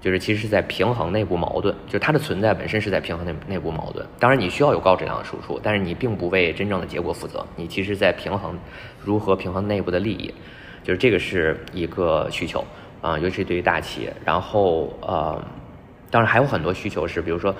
[0.00, 4.06] 就是其实是在平衡内部矛盾，就是它的存在本身是在平衡内内部矛盾。
[4.20, 8.56] 当然你需要有高质量的输出，但是你并不为真正的结果负责，你其实在平衡
[9.02, 10.32] 如何平衡内部的利益，
[10.84, 12.64] 就是这个是一个需求
[13.00, 14.14] 啊，尤其对于大企业。
[14.24, 15.44] 然后呃，
[16.12, 17.52] 当然还有很多需求是，比如说。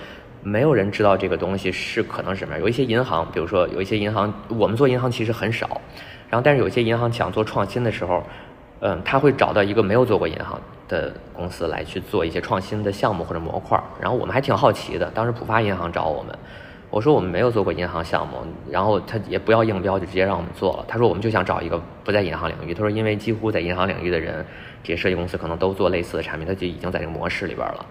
[0.43, 2.61] 没有人知道这个东西是可能什么样。
[2.61, 5.81] 有一些银行，比如说有一些银行，我们做银行其实很少。
[6.29, 8.23] 然后，但是有些银行想做创新的时候，
[8.81, 13.81] 嗯，他会找到一个没有做过银行的公司来去做一些创新的项目或者模块。
[14.01, 15.11] 然后我们还挺好奇的。
[15.11, 16.37] 当时浦发银行找我们，
[16.91, 18.39] 我说我们没有做过银行项目，
[18.71, 20.85] 然后他也不要硬标，就直接让我们做了。
[20.89, 22.75] 他说我们就想找一个不在银行领域。
[22.75, 24.45] 他说因为几乎在银行领域的人，
[24.83, 27.87] 这些设计公司可能都做类似的产品，他就已经在这个模式里边了。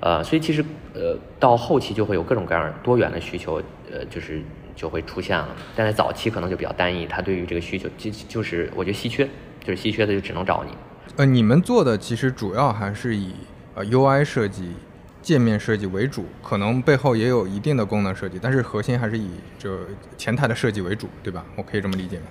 [0.00, 4.42] 呃，所以其实呃，到后期就会有各种各样多元的需求，呃，就是
[4.76, 5.48] 就会出现了。
[5.74, 9.28] 但在早期可能就比较单一，它对于这个需求就就是我觉得稀缺，
[9.64, 10.70] 就是稀缺的就只能找你。
[11.16, 13.34] 呃，你们做的其实主要还是以
[13.74, 14.72] 呃 UI 设计、
[15.20, 19.76] 界面设计为主，可能背后也有一定的功能设计，但是核心还是以这
[20.16, 21.44] 前台的设计为主，对吧？
[21.56, 22.26] 我可以这么理解吗？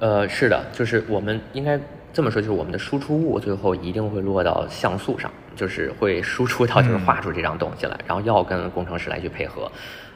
[0.00, 1.80] 呃，是的，就是我们应该
[2.16, 5.30] 这么说，就是我们的输出物最后一定会落到像素上。
[5.54, 9.70] 就是会输出到，就是画出这张东西来，然后要跟工程师来去配合，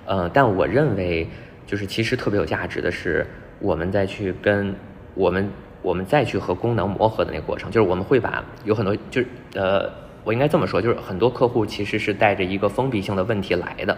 [0.07, 1.27] 呃，但我认为，
[1.67, 3.27] 就是其实特别有价值的是，
[3.59, 4.75] 我们再去跟
[5.15, 9.91] 我们，我们再去和功能磨合的那个过程，就是我们会把有很多，就是呃，
[10.25, 13.97] 我应该这么说，就是很多客户其实是带着一个封闭性的问题来的，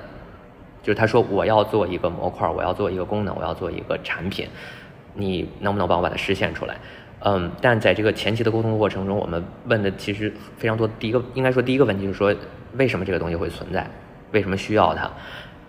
[0.81, 4.49] 就是他说我要做一个模块，我要做一个功能，我要做一个产品，
[5.15, 6.77] 你能不能帮我把它实现出来？
[7.25, 10.89] 嗯，但在这个前期的沟通过程中，我们问的其实非常多。
[10.99, 12.35] 第一个应该说第一个问题就是说，
[12.77, 13.87] 为什么这个东西会存在？
[14.33, 15.11] 为什么需要它？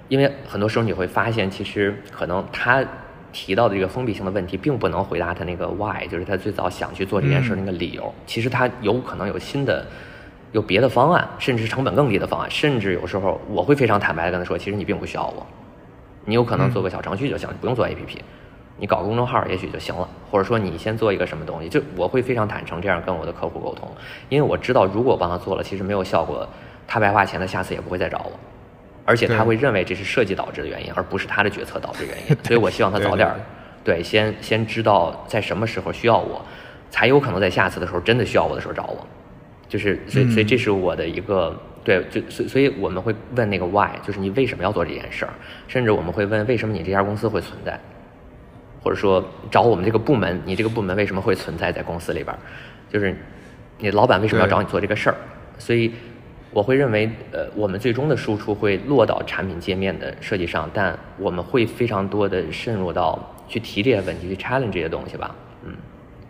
[0.09, 2.83] 因为很多时候你会发现，其实可能他
[3.31, 8.13] 提到的这个封闭性的问题，并不能回答他那个 why，就是他最早想去做这件事那个理由。
[8.25, 9.85] 其实他有可能有新的、
[10.51, 12.49] 有别的方案，甚至成本更低的方案。
[12.49, 15.45] 甚至有时候我会非常坦白的跟他说，其实你并不需要我，
[16.25, 18.17] 你有可能做个小程序就行，不用做 APP，
[18.77, 20.07] 你搞个公众号也许就行了。
[20.31, 23.87] 或者说你先做一个什么东西，就我会非常坦诚这样跟我的客户沟通，
[24.29, 26.47] 因为我知道如果我帮他做了，其实没有效果，
[26.87, 28.31] 他白花钱，他下次也不会再找我。
[29.05, 32.37] 而且他会认为这是设计导致的原因，而不是他的决策导致原因。
[32.43, 33.29] 所以我希望他早点，
[33.83, 36.41] 对，先先知道在什么时候需要我，
[36.89, 39.05] 才有可能在下次的时候真的需要我的时候找我。
[39.67, 45.33] 就是，所以所以这是我的一个对，就所所以我们会问那个 why，就是你为什么要做这件事儿？
[45.67, 47.77] 甚至我们会问为什么你这家公司会存在，
[48.83, 52.35] 或者说找我们这个部门，你这个部门为什么会存在在公司里边？
[52.91, 53.15] 就是
[53.79, 55.15] 你老板为什么要找你做这个事儿？
[55.57, 55.93] 所以。
[56.55, 63.17] 我会认为，呃，我们最终的输出会落到产品界面的设计上，但我们会非常多的渗入到
[63.47, 65.33] 去提这些问题，去 challenge 这些东西吧。
[65.63, 65.73] 嗯，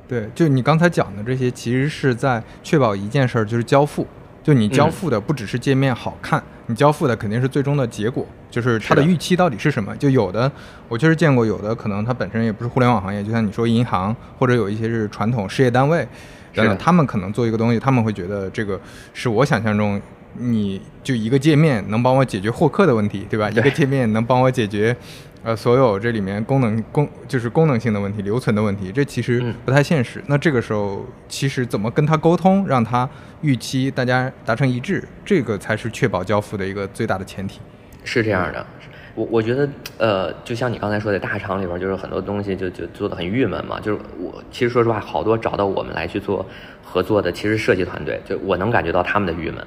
[0.08, 4.08] 对，就你刚才讲的这些，其实是在确保一件事儿，就是交付。
[4.42, 9.96] 就你交付的不只是界面好看，你交付的肯定是最终的结果，就是它的预期到底是什么。
[9.98, 10.52] 就有的，
[10.88, 16.08] 我确实见过，有的可能它本身也不是互联网行业，就像你说银行，或者有一些是传统事业单位。
[16.56, 18.80] 等等，他们可能做一个东西，他们会觉得这个
[19.12, 20.00] 是我想象中，
[20.38, 23.50] 你就一个界面能帮我解决获客的问题，对吧？
[23.50, 24.96] 一个界面能帮我解决，
[25.44, 30.24] 呃，所有这里面功能功就是功能性的问题、留存的问题，这其实不太现实。
[30.28, 33.08] 那这个时候，其实怎么跟他沟通，让他
[33.42, 37.60] 预期大家达成一致，这个才是确保交付的一个最大的前提。
[38.06, 38.66] 是这样的。
[39.16, 43.80] 我我觉得，呃，就像你刚才说的，大厂里边就是很多东西就就做的很郁闷嘛。
[43.82, 46.46] 就是我其实说实话，好多找到我们来去做
[46.82, 49.62] 合作的，其实设计团队，就我能感觉到他们的郁闷。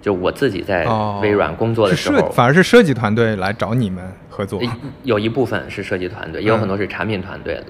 [0.00, 0.86] 就我自己在
[1.20, 4.60] 微软工作的时候，反而是设计团队来找你们合作。
[5.02, 7.62] 有一部分是设计团队，也有很多是产品团队，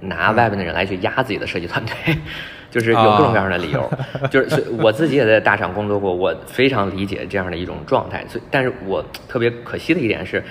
[0.00, 1.94] 拿外面的人来去压自己的设计团队。
[2.70, 3.90] 就是有各种各样的理由，
[4.30, 8.22] 就是我自己也在大厂工作过，我非常理解这样的一种状态。
[8.28, 10.44] 所以，但是我特别可惜的一点是，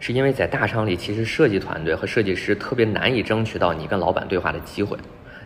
[0.00, 4.96] 是因为在大厂里，其实设计团队和设计师特别难以争取到你跟老板对话的机会。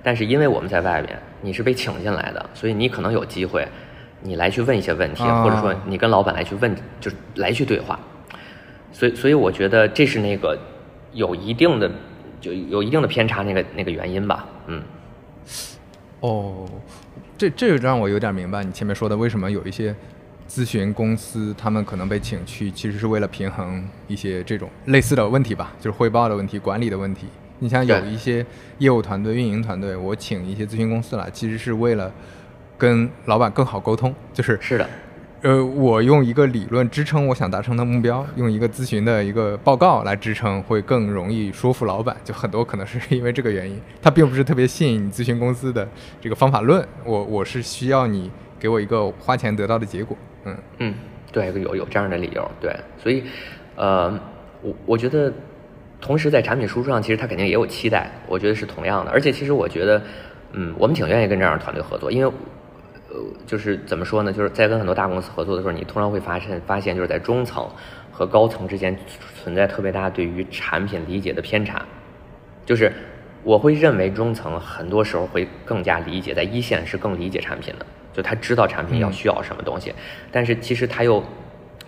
[0.01, 3.67] 但是因为我们在外边，你是被请进来的，所以你可能有机会，
[4.27, 7.99] 你来去问一些问题，或者说你跟老板来去问，就是来去对话。
[8.93, 10.59] 所以，所以我觉得这是那个
[11.13, 11.91] 有一定的
[12.41, 14.83] 就有一定的偏差那个那个原因吧，嗯。
[16.21, 16.67] 哦，
[17.37, 19.95] 这这个让我有点明白你前面说的为什么有一些
[20.49, 27.27] 咨询公司他们可能被请去，其实是为了平衡一些这种类似的问题吧，就是汇报的问题、管理的问题。
[27.59, 28.45] 你像有一些
[28.79, 32.13] 业务团队、运营团队，我请一些咨询公司来，其实是为了
[32.79, 34.89] 跟老板更好沟通，就是是的。
[35.43, 42.17] 呃，我用一个理论支撑我想达成的目标，用一个咨询的一个报告来支撑，会更容易说服老板。
[42.25, 45.87] 就很多可能是因为这个原因，他并不是特别信你咨询公司的
[46.21, 46.85] 这个方法论。
[47.05, 50.17] 我我是需要你给我一个花钱得到的结果。
[50.47, 50.95] 嗯嗯，
[51.31, 52.51] 对，有有这样的理由。
[52.61, 53.23] 对，所以
[53.77, 54.19] 呃，
[54.63, 55.33] 我我觉得，
[56.01, 58.11] 同时在产品输出上，其实他肯定也有期待。
[58.27, 59.13] 我觉得是同样的。
[59.13, 60.03] 而且其实我觉得，
[60.53, 62.33] 嗯，我们挺愿意跟这样的团队合作，因为。
[63.17, 64.31] 呃，就是怎么说呢？
[64.31, 67.67] 就是在跟很多大公司合作的时候，你通常会发现，发现就是在中层
[68.13, 68.95] 和高层之间
[69.35, 71.83] 存在特别大对于产品理解的偏差。
[72.67, 72.93] 就是
[73.43, 79.95] 我会认为中层很多时候会更加理解，在一线是更理解产品的，就他知道产品要需要什么东西。
[80.31, 81.23] 但是其实他又，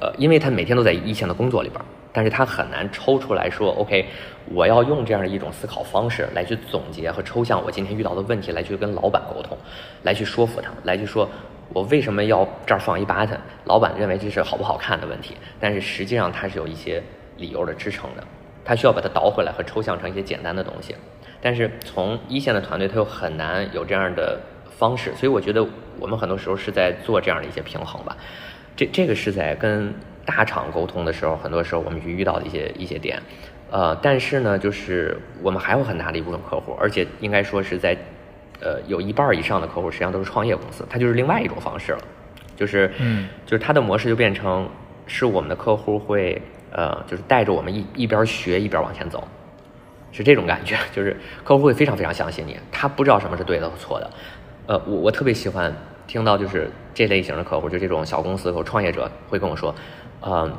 [0.01, 1.79] 呃，因为他每天都在一线的工作里边。
[2.19, 4.05] 但是他很难抽出来说，OK，
[4.47, 9.57] 我要用这样的一种思考方式来去总结和抽象我今天遇到的问题，来去跟老板沟通，
[10.03, 11.29] 来去说服他，来去说
[11.73, 17.01] 我为什么要这儿放一 button，老板认为这是好不好看的问题，但是实际上它是有一些
[17.37, 18.25] 理由的支撑的，
[18.65, 20.97] 他需要把它倒回来和抽象成一些简单的东西，
[21.41, 24.41] 但是从一线的团队他又很难有这样的
[24.77, 25.65] 方式，所以我觉得
[26.01, 28.17] 我们很多时候是在做这样的一些平衡吧，
[28.75, 29.95] 这这个是在跟。
[30.29, 33.19] 大厂沟通的时候，很多时候我们去遇到的一些一些点，
[33.71, 37.97] 呃，但是呢，就是我们还有很大的一部分客户，而且应该说是在，
[38.61, 41.99] 呃，有一半以上的客户实际上都是创业公司，它就是另外一种方式了，
[42.55, 44.69] 就是，嗯，就是它的模式就变成
[45.07, 46.41] 是我们的客户会，
[46.73, 49.27] 呃，就是带着我们一一边学一边往前走，
[50.13, 54.11] 是这种感觉， 就是客户会非常非常相信你，他不知道什么是对的和错的，
[54.67, 55.75] 呃，我我特别喜欢
[56.07, 59.75] 听到就是这类型的客户，就这种小公司和创业者会跟我说。
[60.23, 60.53] 嗯，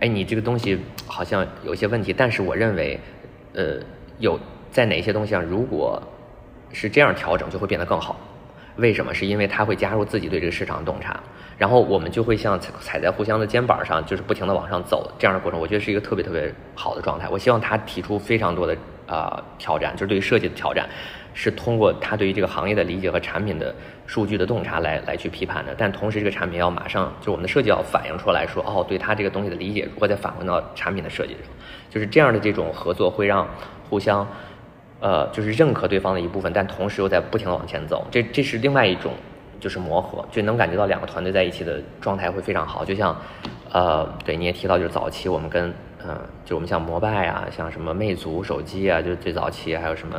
[0.00, 3.00] 哎，你这个东西好像有些问题，但是我认为，
[3.54, 3.78] 呃，
[4.18, 4.38] 有
[4.70, 6.02] 在哪些东西上，如果
[6.72, 8.16] 是这样调整，就会变得更好。
[8.76, 9.14] 为什么？
[9.14, 11.18] 是因为他会加入自己对这个市场的洞察，
[11.56, 15.60] 然后我们就会像踩踩在互相的肩膀上，就是不停的往上走这样的过程。
[15.60, 17.28] 我觉得是一个特别特别好的状态。
[17.28, 18.76] 我希望他提出非常多的
[19.06, 20.88] 呃挑战，就是对于设计的挑战，
[21.34, 23.74] 是通过他对于这个行业的理解和产品的
[24.06, 25.74] 数据的洞察来来去批判的。
[25.76, 31.42] 但同时，这个产品要马上就我们的设计要反映出来说，哦，对他这个东西的理解如何再返回到产品的设计上，
[31.90, 33.46] 就是这样的这种合作会让
[33.90, 34.26] 互相。
[35.00, 39.12] 呃，就是认可对方的一部分，但同时又在不停的往前走，这这是另外一种，
[39.60, 42.82] 就是磨合，就能感觉到两个团队在一起的状态会非常好。
[42.82, 43.14] 就像，
[43.70, 45.68] 呃，对你也提到，就是早期我们跟，
[46.06, 50.18] 嗯，就我们像摩拜啊，像什么魅族手机啊，就是最早期还有什么，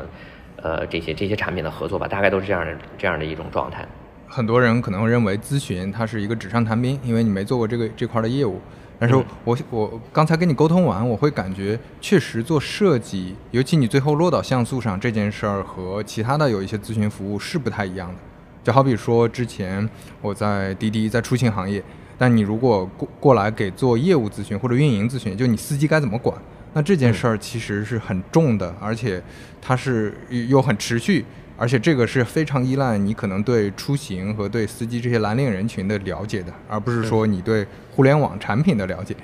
[0.61, 3.87] 呃，这些这些产品的合作吧，大概都是这样的这样的一种状态。
[4.27, 8.59] 很多人可能会认为咨询它是一个纸上谈兵，因为你没做过这个这块的业务。
[8.97, 18.15] 但是我我刚才跟你沟通完，我会感觉确实做设计，尤其你最后落到像素上这件事儿，和其他的有一些咨询服务是不太一样的。
[18.63, 19.87] 就好比说之前
[20.21, 21.83] 我在滴滴在出行行业，
[22.17, 26.35] 但你如果过过来给做业务咨询或者运营咨询，就你司机该怎么管，
[26.75, 29.23] 那这件事儿其实是很重的，而且
[29.61, 30.13] 它是
[30.49, 31.25] 又很持续。
[31.57, 39.15] 而且这个是非常依赖你可能对出行和对司机这些蓝领人群的了解的，而不是说你对互联网产品的了解。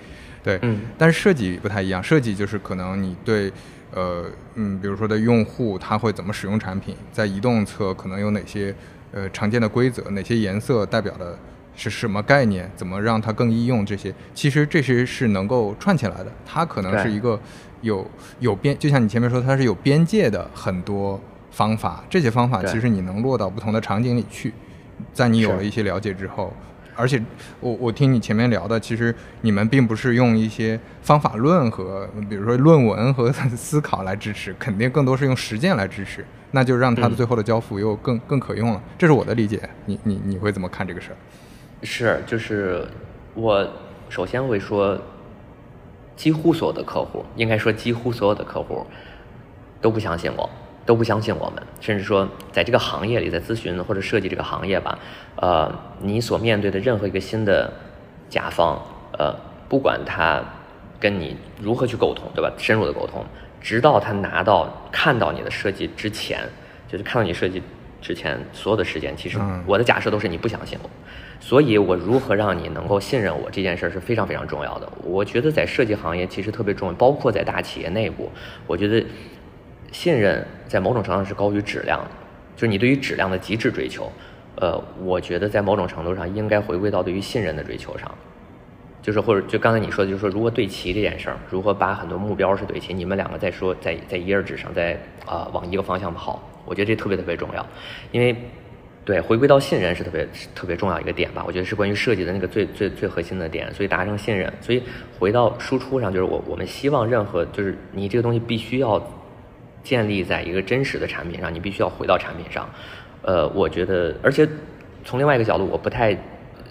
[0.41, 0.57] 对，
[0.97, 3.51] 但是设计不太一样，设计就是可能你对，
[3.91, 4.25] 呃，
[4.55, 8.73] 嗯，比如说的用户他会怎么使用产品，在移动侧可能有哪些
[9.11, 11.37] 呃常见的规则，哪些颜色代表的
[11.75, 16.31] 是什么概念，怎么让它更易用，这些其实这些是能够串起来的。
[16.45, 17.39] 它可能是一个
[17.81, 18.05] 有
[18.39, 21.19] 有边，就像你前面说，它是有边界的很多。
[21.53, 24.53] 方法，这些方法其实你能落到不同的场景里去，
[25.11, 26.53] 在你有了一些了解之后，
[26.95, 27.21] 而且
[27.59, 38.81] 我我听你前面聊的，其实你们并不是用一些方法论和比如说论文和思考来支持，肯定更多是用实践来支持，那就让它的最后的交付又更更可用了。
[38.97, 41.17] 这是我的理解，你你你会怎么看这个事儿？
[41.83, 42.85] 是，就是
[43.33, 43.67] 我
[44.09, 44.97] 首先会说，
[46.15, 48.85] 几乎所有的客户，应该说几乎所有的客户
[49.81, 50.49] 都不相信我。
[50.83, 54.97] 都不相信我们，甚至说，在这个行业里，在咨询或者设计这个行业吧，
[55.35, 55.71] 呃，
[56.01, 57.71] 你所面对的任何一个新的
[58.27, 58.81] 甲方，
[59.17, 59.33] 呃，
[59.69, 60.43] 不管他
[60.99, 62.51] 跟你如何去沟通，对吧？
[62.57, 63.23] 深入的沟通，
[63.61, 66.49] 直到他拿到看到你的设计之前，
[66.87, 67.61] 就是看到你设计
[68.01, 70.89] 之前所有的时间，其实我的假设都是你不相信我，
[71.39, 74.91] 所以我如何让你能够信任我这件事儿是非常非常重要的。
[75.03, 78.29] 我觉得在设计行业其实特别重要，包括在大企业内部，
[78.67, 79.05] 我觉得。
[79.93, 82.11] 信任在某种程度上是高于质量的，
[82.55, 84.09] 就是你对于质量的极致追求，
[84.55, 88.09] 呃，我觉得在某种程度上应该回归到对于信任的追求上，
[89.01, 97.65] 就是或者就刚才你说的，就是说如何对齐这件事儿，如何把很多目标是对齐，你们两个在说在在一页纸上，在啊往一个方向跑，我觉得这特别特别重要，
[98.11, 98.35] 因为
[99.03, 104.83] 对回归到信任是特别特别重要一个点吧，我觉得是关于设计的那个最最最核心的点，所以达成信任，所以
[105.19, 109.01] 回到输出上，就是我我们希望任何就是你这个东西必须要。
[109.83, 112.69] 建立在一个真实的产品上，你必须要回到产品上。
[113.23, 114.47] 呃，我觉得，而且
[115.03, 116.15] 从另外一个角度，我不太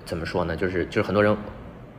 [0.04, 1.36] 怎么说呢，就是就是很多人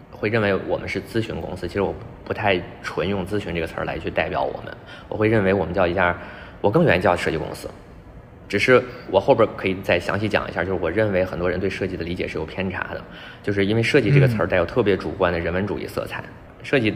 [0.09, 4.73] 会认为我们是咨询公司，其实我不太纯用咨询这个词儿来去代表我们。
[5.09, 6.17] 我会认为我们叫一家，
[6.61, 7.69] 我更愿意叫设计公司。
[8.47, 13.01] 只是我后边可以再详细讲一下，就是我认为很多人对设计的理解是有偏差的，
[13.41, 16.23] 就是因为设计这个词儿带有特别主观的人文主义色彩，
[16.63, 16.93] 设计。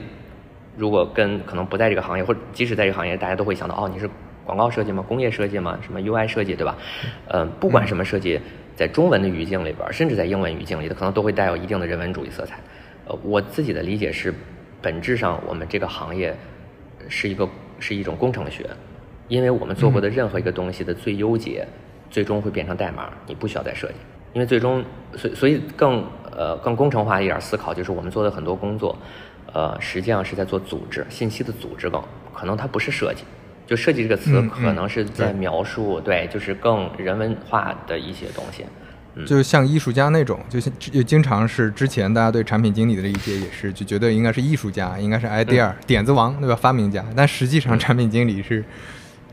[0.78, 4.10] 如果跟可能不在这个行业，或者即使在这个行业，大家都会想到哦，你是
[4.44, 5.02] 广告设计吗？
[5.08, 5.80] 工业设计吗？
[5.82, 6.76] 什么 UI 设计，对吧？
[7.30, 8.38] 嗯，不管什么设计，
[8.76, 12.60] 在中文的语境里边，甚至在英文语境里，它可能都会带有一定的人文主义色彩。
[13.08, 14.34] 呃，我自己的理解是，
[14.82, 16.36] 本质上我们这个行业
[17.08, 17.48] 是一个
[17.80, 18.70] 是一种工程学，
[19.28, 21.68] 因为我们做过的任何一个东西的最优解，
[22.10, 23.96] 最终会变成代码，你不需要再设计，
[24.34, 24.84] 因为最终，
[25.16, 28.98] 所所以更呃更工程化一点思考，就是我们做的很多工作。
[29.54, 32.04] 呃，实际上是在做组织信息的组织更
[32.34, 33.24] 可能它不是设计，
[33.66, 38.66] 就设计这个词可能是在描述对，就是更人文化的一些东西，
[39.26, 46.56] 就像艺术家那种，就像就经常是之前大家对产品经理的理解也是就觉得应该是艺术家，应该是 idea 点子王对吧？
[46.56, 48.62] 发明家，但实际上产品经理是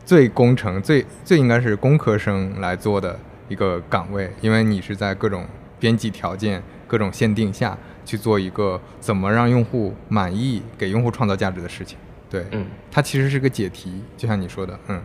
[0.05, 5.45] 最工程最最应该是工科生来做的一个岗位，因为你是在各种
[5.79, 7.77] 编辑条件、各种限定下。
[8.05, 11.97] 去做一个怎么让用户满意、给用户创造价值的事情，
[12.29, 15.01] 对，嗯，它其实是个解题，就像你说的，嗯，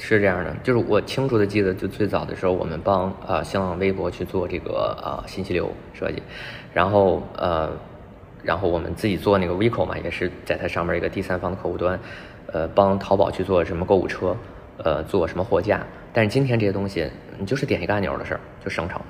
[0.00, 6.20] 是这样的，就是我清楚的记得，就最早的时候，我们帮呃新浪微博去做这个呃信息流设计，
[6.74, 7.70] 然后呃，
[8.42, 11.96] 然后我们自己做那个 Vico 嘛，也是在它上面一个第三方的客户端，
[12.52, 14.36] 呃，帮淘宝去做什么购物车，
[14.84, 19.06] 呃，做什么货架，但是今天这些东西，你就是点一个按钮的事儿就生成了。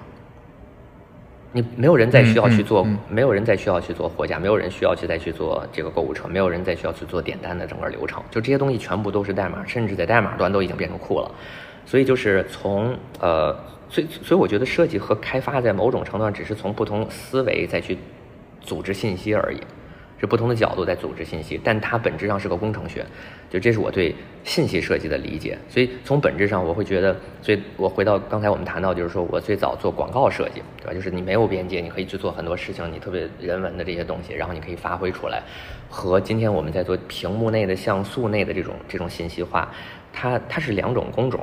[1.55, 11.31] 你没有人再需要去做，没有人再需要去做货架，没有人需要去再去做这个购物车，没有人再需要去做点单的整个流程，就这些东西全部都是代码，甚至在代码端都已经变成库了。
[11.85, 13.55] 所以就是从呃，
[13.91, 17.99] 所以所以我觉得设计和开发在某种程度上只是从不同思维再去
[18.61, 19.61] 组织信息而已。
[20.23, 23.05] 是不同的角度在组织信息，但它本质上是个工程学，
[23.51, 24.15] 就这是我对
[24.45, 25.59] 信息设计的理解。
[25.69, 30.95] 所以从本质上，我会觉得，所以我回到刚才我们谈到，就是说我最早做广告设计，对吧？
[30.95, 35.43] 就是你没有边界，你可以去做很多事情，你特别人文的这些东西，然后你可以发挥出来。
[35.91, 39.69] 和今天我们在做屏幕内的像素内的这种这种信息化，
[40.13, 41.41] 它它是两种工种，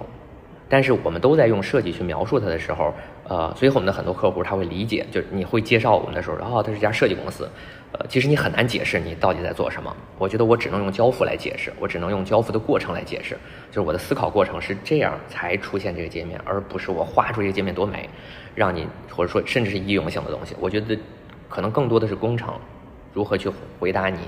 [0.69, 2.93] 但是我们都在用设计去描述它的时候，
[3.27, 7.49] 呃，所以我们的很多客户他会理解，就是你会介绍我们的时候，然后它是一家设计公司。
[7.91, 9.95] 呃，其实你很难解释你到底在做什么。
[10.19, 13.35] 我觉得我只能用交付来解释，我只能用交付的过程来解释。
[13.71, 18.07] 就是我的思考过程是这样才出现这个界面，而不是我画出这个界面多美，
[18.53, 20.55] 让你或者说甚至是易用性的东西。
[20.59, 20.95] 我觉得
[21.49, 22.53] 可能更多的是工程，
[23.11, 24.19] 如何去回答你，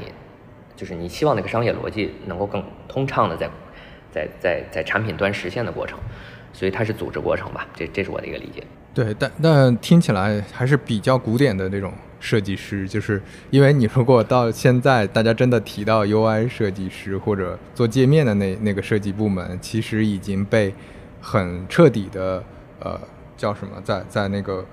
[0.76, 3.48] 就是你希望那个商业逻辑能够更通畅的在
[4.12, 6.00] 在在在产品端实现的过程。
[6.52, 8.64] 所以它是组织过程吧，这这是我的一个理解。
[8.94, 11.94] 对，但但听起来还是比较古典的那种。
[12.22, 13.20] 设计师，就是
[13.50, 20.74] 因为你如果到现在，大家真的提到 UI 设计师或者做界面的那那个设计部门，其实已经被
[21.20, 22.42] 很彻底的
[22.80, 22.98] 呃
[23.36, 24.64] 叫什么，在在那个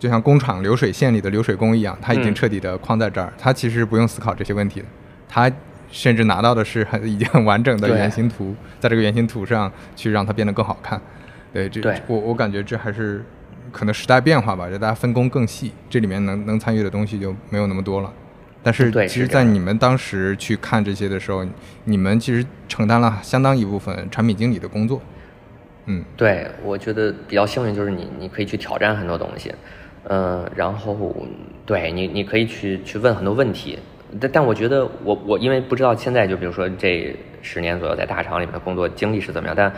[0.00, 4.86] 就像工厂流水线里的流水工一样，他已经彻底的框在这儿，他其实不用思考这些问题的，
[5.28, 5.50] 他
[5.92, 11.00] 甚至拿到的是很已经很完整的原型图，在这个原型图上去让它变得更好看。
[11.52, 13.24] 对，这我我感觉这还是。
[13.72, 18.12] 可能时代变化吧，就大家分工更细，这里面能能参与的东西就没有那么多了。
[18.62, 21.46] 但是，其实，在你们当时去看这些的时候，
[21.84, 25.00] 你们其实承担了相当一部分产品经理的工作。
[25.86, 29.54] 嗯，对，我觉得比较幸运，就是你你可以去挑战很多东西，
[30.04, 31.16] 嗯，然后
[31.64, 33.78] 对你你可以去去问很多问题。
[34.20, 39.72] 但但我觉得，我我因为不知道现在就比如说这十年左右在大厂里面的工作经历是怎么样，但。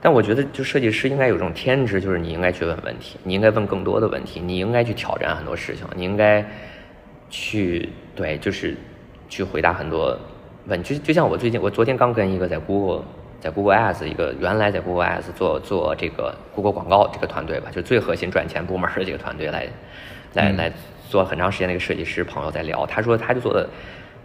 [0.00, 6.44] 但我觉得，就设计师应该有这种天职，就是你应该去问问题，你应该问更多的问题，你应该去挑战很多事情，你应该
[7.30, 8.76] 去对，就是
[9.28, 10.16] 去回答很多
[10.66, 10.80] 问。
[10.82, 13.04] 就就像我最近，我昨天刚跟一个在 Google
[13.40, 19.66] 在 Google Ads 一个原来在 Google Ads 做做这个 Google 广告这个团队吧，就最核心赚钱部门的这个团队来
[20.34, 20.72] 来来
[21.08, 23.68] 做很长时间的一个设计师朋友在聊，他说他就做的。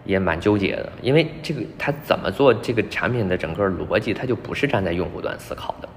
[0.03, 5.89] 也蛮纠结的，因为这个他怎么做这个产品的整个逻辑，他就不是站在用户端思考的。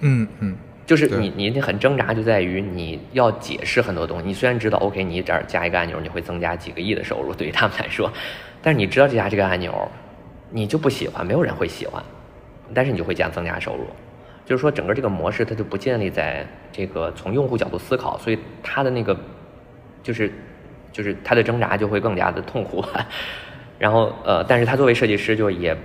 [0.00, 4.26] 嗯嗯，就是你你很挣扎，就在于你要解释很多东西。
[4.26, 8.12] 你虽然知道，OK，你这儿加一个按钮，你会增加几个亿的收入，对于他们来说，
[8.60, 9.88] 但是你知道这加这个按钮，
[10.50, 12.02] 你就不喜欢，没有人会喜欢，
[12.74, 13.86] 但是你就会加增加收入。
[14.44, 19.18] 就是说，整个这个模式它就不建立在这个从用户角度思考，所以它的那个
[20.02, 20.30] 就是。
[20.92, 22.84] 就是他的挣扎就会更加的痛苦，
[23.78, 25.76] 然后呃，但是他作为设计师，就也，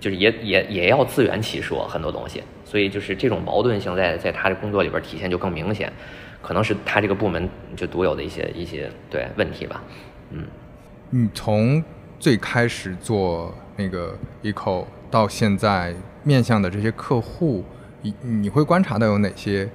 [0.00, 5.92] 就是也也也要自圆其说很多东西，所以就是这种矛盾性在在他的工作里边体现就更明显，
[6.40, 9.82] 可能是他这个部门就独有的一些一些对问题吧，
[10.30, 10.44] 嗯，
[11.10, 11.84] 你从
[12.18, 17.64] 最开始做那个 eco 到现在面向的这些客户，
[18.02, 19.68] 你你会观察到有哪些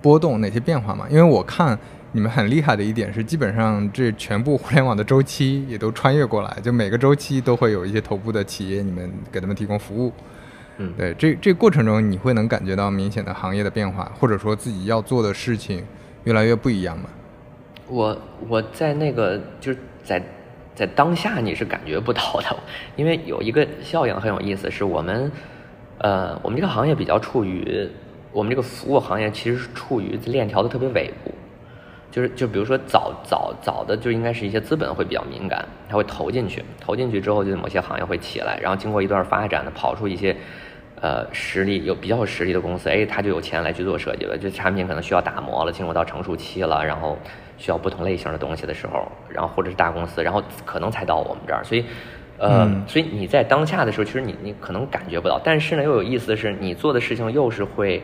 [0.00, 1.06] 波动、哪些变化吗？
[1.08, 1.78] 因为我看。
[2.14, 10.12] 你们很厉害的一点是，基本上这全部互联网的周期也都穿越过来，就每个周期都会有一些头部的企业，你们给他们提供服务。
[10.76, 15.82] 嗯，对，这这过程中你会能感觉到明显的行业的变化，或者说自己要做的事情
[16.24, 17.08] 越来越不一样吗？
[17.88, 20.22] 我我在那个就是在
[20.74, 22.56] 在当下你是感觉不到的，
[22.96, 25.32] 因为有一个效应很有意思，是我们
[25.98, 27.88] 呃我们这个行业比较处于
[28.32, 31.30] 我们这个服务行业其实是处于链条的特别尾部。
[32.12, 40.36] 就是就比如说早早早的就应该是一些资本会比较敏感，它会投进去，投进去之后就某些行业会起来，然后经过一段发展的跑出一些，
[41.00, 47.16] 呃实力有比较有实力的公司，哎，他就有钱来去做设计了，这产品可能需要打磨了，进入到成熟期了，然后
[47.56, 51.82] 需要不同类型的东西的时候，然后或者是大公司，然后可能才到我们这儿，所以，
[52.36, 58.02] 呃，所以你在当下的时候，其实你你可能感觉不到，但是呢又有意思的是，你做的事情又是会。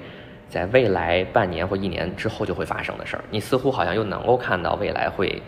[0.48, 5.42] 在未来半年或一年之后就会发生的事儿，你似乎好像又能够看到未来会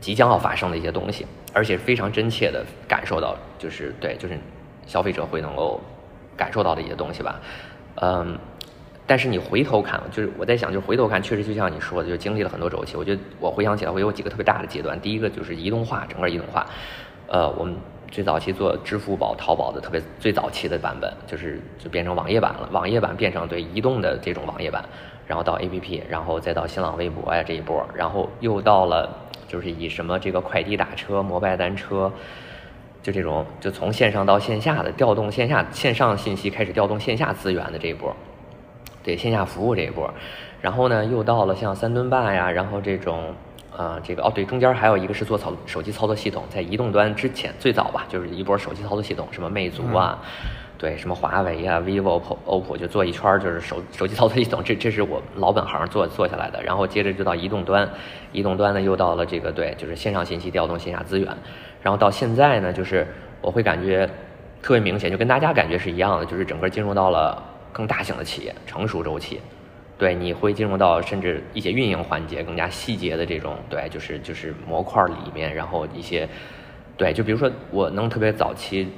[0.00, 4.38] 即将要发生的一些东西，而且非常真切的感受到，就是对，就是
[4.86, 5.80] 消费者会能够
[6.36, 7.40] 感受到的一些东西吧。
[7.96, 8.38] 嗯，
[9.06, 12.96] 但是你回头看，就是我在想，就是回头看，确实就像你说的，就经历了很多周期。
[12.96, 15.00] 我觉得我回想起来，会有几个特别大的阶段。
[15.00, 16.66] 第一个就是移动化，整个移动化。
[17.26, 17.74] 呃，我们
[18.10, 22.68] 最早期做支付宝、淘宝的特别最早期的版本，就是就变成网页版了。
[22.72, 24.84] 网页版变成对移动的这种网页版，
[25.26, 29.08] 然后到 APP，然后再到新浪微博呀这一波，然后又到了
[29.48, 32.10] 就是以什么这个快递打车、摩拜单车，
[33.02, 38.14] 就这种就从线上到线下的调动线下线上信息开始调动线下资源的这一波，
[39.02, 40.08] 对线下服务这一波，
[40.62, 43.34] 然后呢又到了像三吨半呀，然后这种。
[43.76, 50.18] 啊，这个哦，对，中间还有一个是做操手机操作系统，在移动端之前最早吧，就是一波手机操作系统，什么魅族啊，
[50.78, 56.62] 对，什么华为啊、vivo、OPPO 就做一圈就是手手机操作系统，这这是我老本行做做下来的。
[56.62, 57.86] 然后接着就到移动端，
[58.32, 61.28] 移动端呢又到了这个对，就是线上信息调动线下资源。
[61.82, 63.06] 然后到现在呢，就是
[63.42, 64.08] 我会感觉
[64.62, 69.38] 特别明显，就跟大家感觉是一样的，就是整个进入到了更大型的企业成熟周期。
[69.98, 76.28] 对，你会进入到甚至一些运营环节更加细节的这种，对，就是就是模块里面，然后一些，
[76.98, 78.88] 对，就比如说我能特别早期，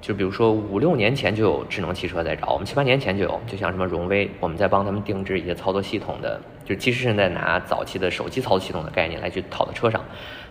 [0.00, 10.02] 就比如说五六年前就有智能汽车在找我们，七八年前就有，就像什么荣威，我们在帮他们定制一些操作系统的，就其实是在拿早期的手机操作系统的概念来去套到车上，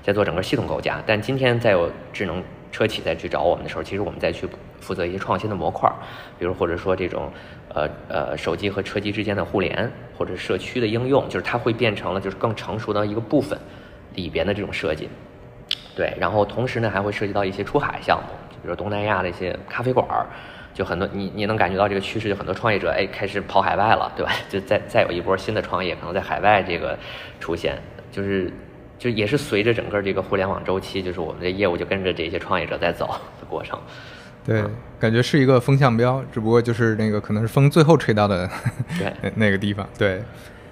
[0.04, 1.02] 在做整个系统构架。
[1.06, 4.48] 但今天再有智能车企再去找我们的时候，其实我们再去
[4.80, 5.92] 负责一些创新的模块，
[6.40, 7.32] 比如或者说这种。
[7.76, 13.60] 呃呃，手机和车机之间的互联或者社区的应用，就是它会变成了就是更成熟的一个部分
[14.16, 15.08] 里边的这种设计。
[15.96, 20.26] 对，然后同时呢还会涉及到一些出海项目，就比如东南亚的一些咖啡馆儿，
[20.74, 24.32] 就很多你你能感觉到这个趋势，就很多创业者哎开始跑海外了，对吧？
[24.50, 26.98] 就再再有一波新的创业可能在海外这个
[27.40, 27.78] 出现，
[28.12, 28.52] 就是
[28.98, 33.08] 就也是随着整个这个互联网周期，就是我们的业务就跟着这些创业者在走
[33.40, 33.78] 的过程。
[34.48, 34.64] 对，
[34.98, 38.50] 感觉是一个风向标，只不过就是那个可能是风最后吹到的
[38.98, 39.88] 对 那个地方。
[39.98, 40.24] 对，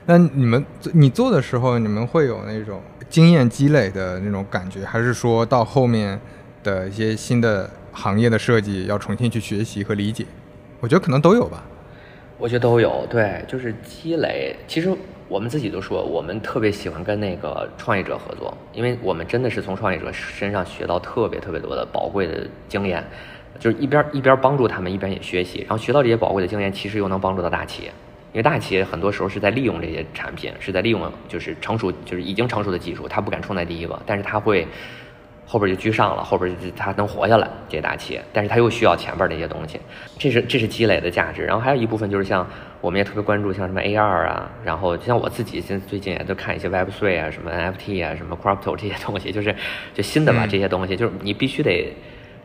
[0.05, 6.19] 那你们你做的时候，你们会有那种经验积累的那种感觉，还是说到后面
[6.63, 10.25] 的一些新的行业的设计要重新去学习和理解？
[10.79, 11.63] 我觉得可能都有吧。
[12.37, 14.55] 我觉得都有，对，就是积累。
[14.67, 14.89] 其实
[15.27, 23.03] 我们自己都说，我们特别喜欢跟那个创业者合作，因为我们真的是从创业者身上学到特别特别多的宝贵的经验。
[23.59, 27.87] 就是一边一边帮助他们，一边也学习，然后学到这些宝贵的经验，其实又能帮助到大企业，
[28.33, 34.67] 因为大企业很多时候是在利用这些产品，是在利用就是成熟就是已经成熟的技术，他不敢冲在第一个，但是他会
[35.45, 39.79] 后边就居上了，后边就他能活下来这些大企业，但是他又需要前边那些东西，
[40.19, 41.45] 这是这是积累的价值。
[41.45, 42.45] 然后还有一部分就是像
[42.81, 49.55] 我们也特别关注像什么 AR 啊，然后像我自己现最近也都看一些 Web Three 啊，什么 NFT 啊，什么 Crypto 这些东西，就是
[49.93, 51.93] 就新的吧这些东西，就是你必须得。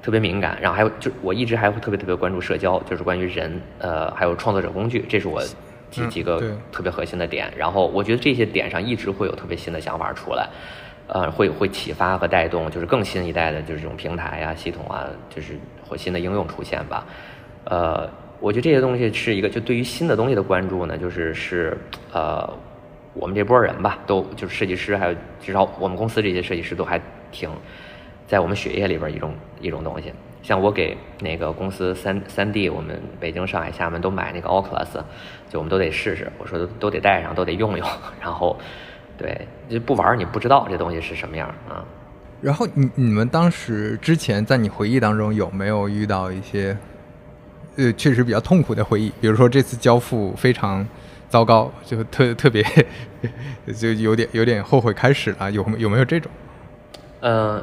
[0.03, 5.42] 特别敏感，然后还有就我一直还会特别特别关注社交，就是关于人，呃，还有创作者工具，这是我
[5.90, 6.40] 几几个
[6.72, 7.53] 特别核心的点。
[7.57, 10.48] 然后我觉得这些点上一直会有特别新的想法出来，
[11.07, 15.55] 呃，会会启发和带动，就是更新一代的，就是这种平台呀、系统啊，就是
[15.86, 17.07] 或新的应用出现吧。
[17.64, 18.09] 呃，
[18.40, 21.76] 我觉得这些东西是一个，就对于新的东西的关注呢，就是是
[22.12, 22.48] 呃，
[23.12, 26.98] 我们这波人吧，都就是设计师，还有至少我们公司这些设计师都还
[27.30, 27.51] 挺。
[28.26, 35.02] 在我们血液里边一种一种东西，像我给那个公司三三 D，我们北京、上海、厦门都买那个 Oculus，
[35.48, 37.86] 就我们都得试试，我说都都得带上，都得用用，
[38.20, 38.58] 然后，
[39.18, 41.84] 对，就不玩你不知道这东西是什么样啊。
[42.40, 46.76] 然后你你们当时之前在你回忆当中有没有遇到一些，
[47.76, 49.12] 呃，确实比较痛苦的回忆？
[49.20, 50.86] 比如说这次交付非常
[51.28, 52.64] 糟糕，就特特别
[53.76, 56.32] 就有点有点后悔开始了，有有没有这种？
[57.20, 57.62] 嗯。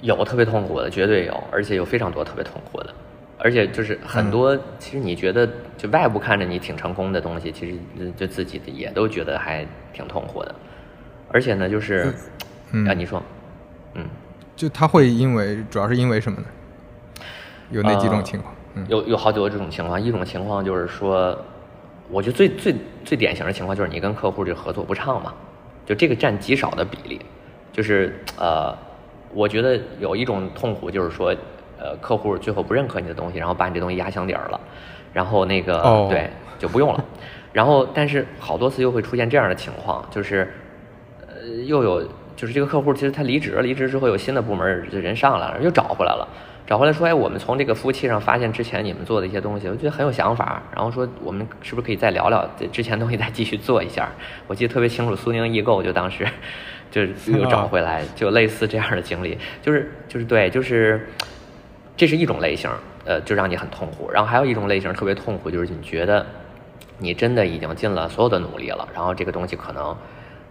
[0.00, 2.92] 有特别痛苦的，绝对有，而且有非常多特别痛苦的，
[3.38, 10.54] 而且就是很多，其实你觉得就外部看着你挺成功的东西，其实就自己也都觉得还挺痛苦的，
[11.28, 12.12] 而且呢，就是
[12.86, 13.22] 啊，你说，
[13.94, 14.06] 嗯，
[14.54, 16.46] 就他会因为主要是因为什么呢？
[17.70, 18.54] 有那几种情况？
[18.88, 21.38] 有有好几个这种情况，一种情况就是说，
[22.10, 22.74] 我觉得最最
[23.04, 25.32] 最典型的情况就是你跟客户这合作不畅嘛，
[25.86, 27.20] 就这个占极少的比例，
[27.72, 28.76] 就是呃。
[29.34, 31.34] 我觉得有一种痛苦，就是说，
[31.78, 34.60] 呃，客户最后不认可你的东西，然后把你这东西压箱底儿了，
[35.12, 37.04] 然后那个对就不用了，
[37.52, 40.52] 然后但是好多次又会出现这样的情况，就是，
[41.20, 42.02] 呃，又有
[42.36, 46.28] 就是这个客户其实他离职了，离职之后有新的部门人上来了，又找回来了，
[46.66, 54.08] 找回来说，哎，我们从这个服务器上发现之前你们做的一些东西，我觉得很有想法，然后说我们是不是可以再聊聊之前东西再继续做一下？
[54.46, 56.26] 我记得特别清楚，苏宁易购就当时。
[56.94, 61.08] 就是又找回来， 就类似这样的经历，就是就是对，就是
[61.96, 62.70] 这是一种类型，
[63.04, 64.08] 呃，就让你很痛苦。
[64.12, 66.24] 然后还有一种类型特别痛苦，就是你觉得
[66.98, 69.96] 你真的已经尽了所有的努力了，然后这个东西可能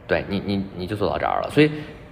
[0.06, 1.50] 对你你你就做到这儿了。
[1.50, 1.72] 所以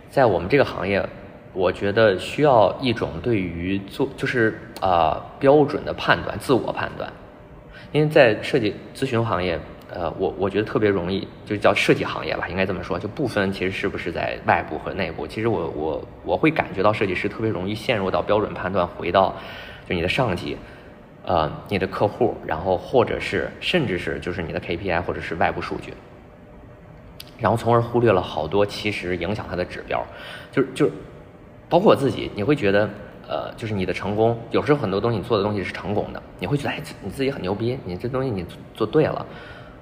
[0.10, 1.06] 在我们这个行业，
[1.52, 7.12] 我觉得需要一种对于做就是啊、标准的判断，自我判断。
[7.92, 9.60] 因为在设计咨询行业，
[9.94, 15.28] 呃，我我觉得特别容易，就叫设计行业吧，应该这么说，就不分其实是不是在外部和内部。
[15.28, 19.36] 其实我我我会感觉到设计师特别容易陷入到标准判断，回到
[19.88, 20.58] 就你的上级，
[21.26, 25.94] 呃，你的客户，然后或者是甚至是就是你的 KPI 或者是外部数据，
[27.38, 30.06] 然后从而忽略了好多其实影响它的指标，
[30.52, 30.92] 就是就是
[31.68, 32.89] 包括我自己，你会觉得。
[33.28, 39.26] 呃，就是你的成功，有时候很多东西你做的东西是成功的，你会觉得哎，你自己很牛逼，你这东西你做对了，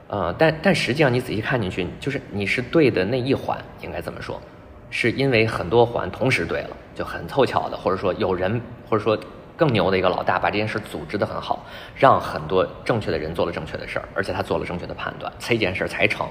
[0.10, 4.42] 呃，但但实际上你仔细看进去，就是你是对的那一环，应该这么说，
[4.90, 9.16] 是因为很多环同时对了，就很凑巧的，或者说有人，或者说
[9.56, 11.64] 更牛的一个老大把这件事组织的很好，
[11.96, 16.28] 让很多正确的人做了正确的事儿，而且他做了正确的判断，这件事儿才成。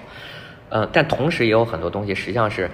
[0.71, 2.69] 呃，但同时也有很多东西实际上是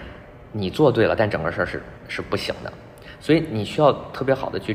[0.53, 2.73] 你做对了，但整个事儿是是不行的。
[3.21, 4.75] 所以你需要特别好的去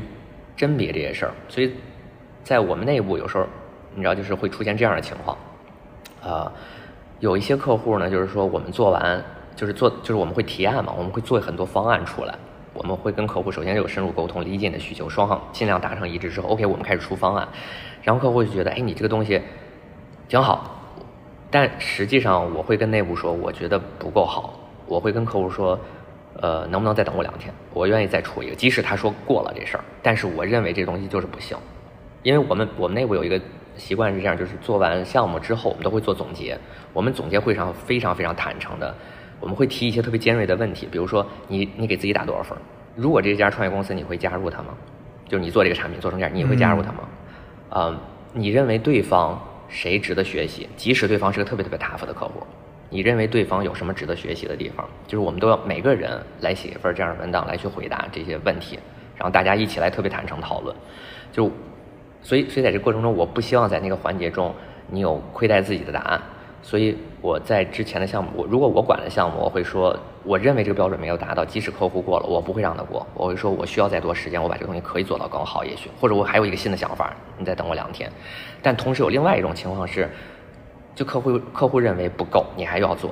[0.56, 1.74] 甄别这些事儿，所以
[2.44, 3.46] 在我们内部有时候，
[3.96, 5.36] 你知道就是会出现这样的情况，
[6.22, 6.50] 呃，
[7.18, 9.22] 有一些客户呢，就是说我们做完，
[9.56, 12.34] 就是做就是我们会提案嘛，我们会做很多方案出来，
[12.74, 17.48] 我们会跟客户首先有深入沟通，理解你的需求，双方尽量达成一致之后，OK，我们开始出方案，
[18.02, 19.40] 然后客户就觉得，哎，你这个东西
[20.28, 20.80] 挺好，
[21.50, 25.78] 但实际上我会跟内部说，我觉得不够好，我会跟客户说。
[26.40, 27.52] 呃，能不能再等我两天？
[27.74, 31.58] 我愿意再出一个，即使他说过了这事儿，但是我认为这东西就是不行，
[32.22, 33.38] 因为我们我们内部有一个
[33.80, 36.56] 习惯是这样，就是做完项目之后，我们都会做总结。
[36.92, 38.94] 我们总结会上非常非常坦诚的，
[39.40, 42.56] 我们会提一些特别尖锐的问题，比如说你你给自己打多少分？
[42.94, 44.74] 如果这家创业公司你会加入他吗？
[45.26, 47.08] 就是你做这个产品做成这样，你会加入他吗？
[47.70, 48.00] 呃，
[48.34, 50.68] 你认为对方谁值得学习？
[50.76, 52.42] 即使对方是个特别特别 tough 的客户。
[52.92, 54.86] 你认为对方有什么值得学习的地方？
[55.06, 58.78] 就是我们都要每个人来写一份这样的文档来去回答这些问题，
[59.16, 60.74] 然后大家一起来特别坦诚讨论。
[61.30, 61.48] 就，
[62.22, 64.54] 所以所以在这过程中，我不希望在那个环节中
[64.88, 66.20] 你有亏待自己的答案。
[66.62, 73.06] 所以我在之前的项目，我如果我管的项目，我会说，我认为这个标准没有达到，即使客户过了，我不会让他过。
[73.14, 78.10] 我会说我需要再多时间，我把这个东西可以做到更好，也许或者我还有一个新的想法，你再等我两天。
[78.60, 80.08] 但同时有另外一种情况是。
[80.92, 83.10] 就客户客户认为不够，你还要做，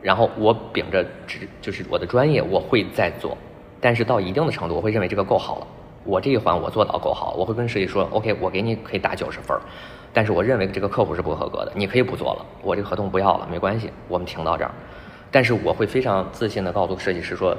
[0.00, 3.36] 然后我秉着只就是我的专业，我会再做，
[3.78, 5.66] 但是到一定的程度，我会认为这个够好了，
[6.04, 9.56] 我这一环我做到够好，我会跟设计说，OK，我给你可以打九十分，
[10.12, 14.70] 但是我认为这个客户是不合格的，你可以不做了，我这个合同不要了，没关系，我们停到这儿，
[15.30, 17.56] 但是我会非常自信的告诉设计师说，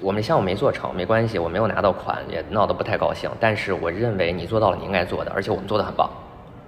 [0.00, 6.10] 我们项目没做成，没关系，我没有拿到款，也闹得不太高兴，但是我认为你做到了你应该做的，而且我们做的很棒。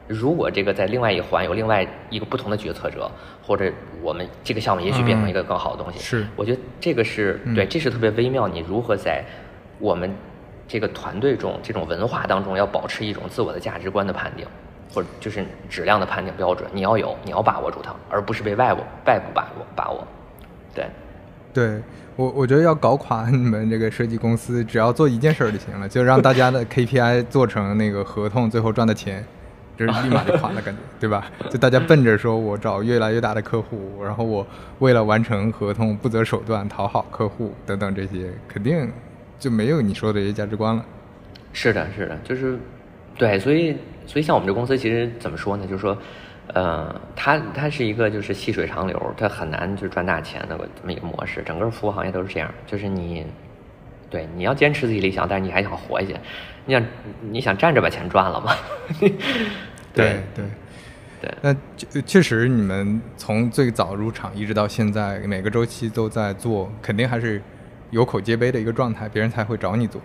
[0.09, 3.11] 如果这个在另外一环有另外一个不同的决策者，
[3.43, 8.47] 或者我们这个项目也许变成一个更好的东西，是，我觉得这个是对，这是特别微妙。
[8.47, 9.25] 你如何在
[9.81, 10.15] 我们
[10.69, 14.47] 这个团队中这种文化当中，要保持一种自我的价值观的判定，
[14.93, 20.07] 或者就是质量的判定标准，你要有，你要把握住它，而不是被外部外部把握把握。
[20.75, 20.87] 对，
[21.53, 21.83] 对
[22.17, 29.25] 我我觉得要搞垮你们这个设计公司，只要做一件事儿就行了，就让大家的 KPI 做成那个合同，最后赚的钱。
[29.79, 31.31] 就是立马就垮了，感觉对吧？
[31.53, 34.47] 就大家奔着说，我找越来越大的客户，然后我
[34.79, 38.91] 为了完成合同不择手段讨好客户等等这些，肯定
[39.39, 40.85] 就没有你说的这些价值观了。
[41.53, 42.59] 是的，是的，就是
[43.17, 43.77] 对，所以
[44.07, 45.67] 所以像我们这公司其实怎么说呢？
[45.67, 45.97] 就是说，
[46.55, 51.43] 呃，它它是一个就是细水长流，它很难就赚大钱的这么一个模式。
[51.45, 53.25] 整个服务行业都是这样，就是你
[54.11, 56.17] 对你要坚持自己理想，但是你还想活下去。
[56.67, 56.87] 你想
[57.21, 58.53] 你想站着把钱赚了吗？
[59.95, 60.45] 对对
[61.23, 61.57] 对，那
[62.03, 67.41] 确实你们从最早入场一直到现在，每个周期都在做，肯定还是
[67.91, 70.01] 有口皆碑的一个状态，别人才会找你做。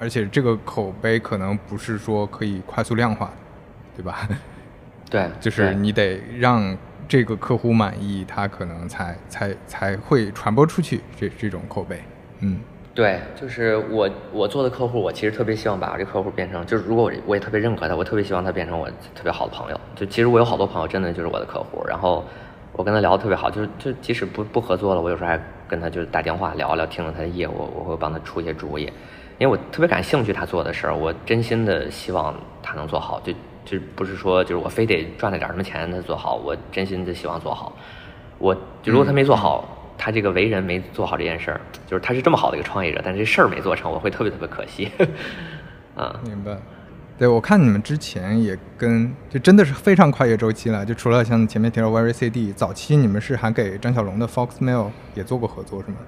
[0.00, 3.32] 而且这个口碑可能不是说可以快速量化的，
[3.96, 4.28] 对吧？
[5.08, 6.76] 对， 就是你得让
[7.06, 12.02] 这个客户满意，他可能才才才会传播出去这这种口碑，
[12.40, 12.58] 嗯。
[12.94, 19.80] 对，就是我我做的客户，我其实特别希望把这客户变成，就是如果我我也特别认可他，我特别希望他变成我特别好的朋友。
[19.96, 22.24] 就其实我有好多朋友，真的就是我的客户，然后
[22.74, 28.82] 我跟他聊的特别好，就是就即使不不合作了，我有时候还跟他就是打电话聊聊，听了他的业务，我会帮他出一些主意，
[29.38, 33.32] 因为我特别感兴趣他做的事儿，我真心的希望他能做好，就
[33.64, 37.72] 就不是说就是我非得赚了点什么钱他做好，我真心的希望做好，
[38.38, 39.64] 我就如果他没做好。
[39.96, 44.90] 他这个为人没做好这件事儿，就是他是这么好的一个创业者，但是这事儿没做成，我会特别特别可惜。
[45.94, 46.50] 啊， 明白。
[47.16, 50.84] 对，我看你们之前也跟，就真的是非常跨越周期了。
[50.84, 55.98] 就除了像前面提到 Very CD，早期你们是还给张小龙的 Fox Mail 也做过合作，是吗？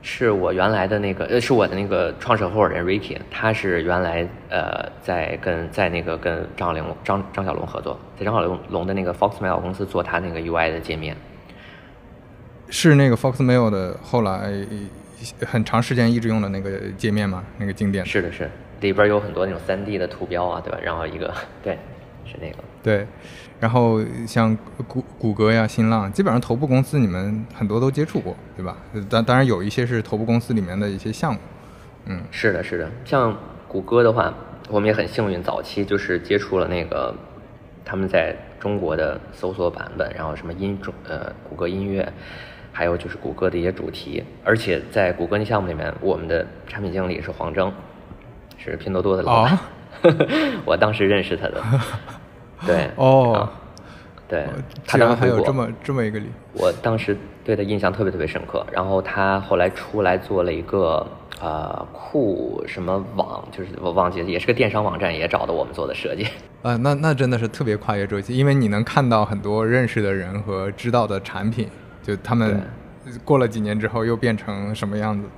[0.00, 11.16] 是我原来的那个，呃，是我的那个创始合伙人 Ricky，他是原来呃在跟在那个跟张小龙张张小龙合作，在张小龙龙的那个 Foxmail 公司做他那个 UI 的界面。
[12.70, 14.52] 是那个 Foxmail 的后来
[15.44, 17.44] 很长时间一直用的那个界面吗？
[17.58, 18.06] 那个经典？
[18.06, 18.50] 是的，是
[18.80, 20.78] 里边有很多那种三 D 的图标啊，对吧？
[20.82, 21.78] 然后一个 对，
[22.24, 22.56] 是那个。
[22.82, 23.06] 对。
[23.58, 24.54] 然后像
[24.86, 28.76] 谷谷歌呀、新浪，基本上头部公司你们很多都接触过，对吧？
[29.08, 31.40] 当当然有一些是头部公司里面的一些项目。
[32.04, 32.90] 嗯，是的，是的。
[33.04, 33.34] 像
[33.66, 34.32] 谷歌的话，
[34.68, 37.14] 我们也很幸运，早期就是接触了那个
[37.82, 42.06] 他们在中国的搜索版本，然后什么音中呃谷歌音乐，
[42.72, 44.22] 还有就是谷歌的一些主题。
[44.44, 47.72] 而且在谷歌那项目里面，我们的产品经理是黄峥，
[48.70, 49.58] 是拼多多的老板，
[50.64, 51.62] 我当时认识他的。
[52.66, 53.48] 对哦，
[54.26, 54.46] 对，
[54.86, 58.66] 他当时还有这么这么一个理，我当时对他印象特别特别深刻。
[58.72, 61.06] 然后他后来出来做了一个
[61.40, 66.26] 呃酷什么网，就是我忘记了，也是个电商网站，也找的我们做的设计。
[66.62, 71.68] 啊， 那那真的是特别跨越周期，因为你能看到很多认识的人和知道的产品，
[72.02, 72.60] 就他们
[73.22, 75.28] 过了几年之后又变成什么样子。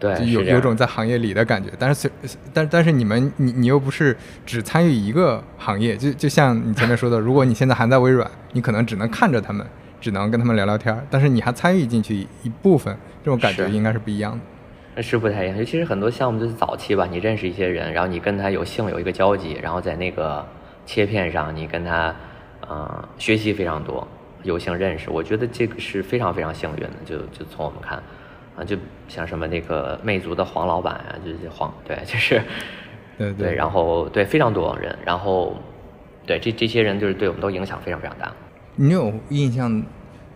[0.00, 2.10] 对，有有种在行业里的感觉，但是，
[2.54, 9.64] 但但是你们你你又不是只参与一个行业，就就像你前面说的，如果你现在还在微软，你可能只能看着他们，
[10.00, 14.32] 只能跟他们聊聊天儿，但是你还参与进去一部分，这种感觉应该是不一样
[14.96, 15.02] 的。
[15.02, 20.44] 是不太一样，尤其是很多项目就是早期吧，你认识一些人，然后你跟他有幸有一个交集，然后在那个
[20.86, 22.14] 切片上，你跟他，
[22.66, 24.06] 呃，学习非常多，
[24.42, 28.02] 有幸认识，我觉得这个是非常非常幸运的，就就从我们看。
[28.60, 28.76] 啊，就
[29.08, 32.42] 像什么那个魅族的黄老板啊，就是黄，对，就是，
[33.16, 35.56] 对对，然后对非常多人，然后
[36.26, 38.30] 对这这些人就是对我们都影响非常非常大。
[38.76, 39.82] 你有印象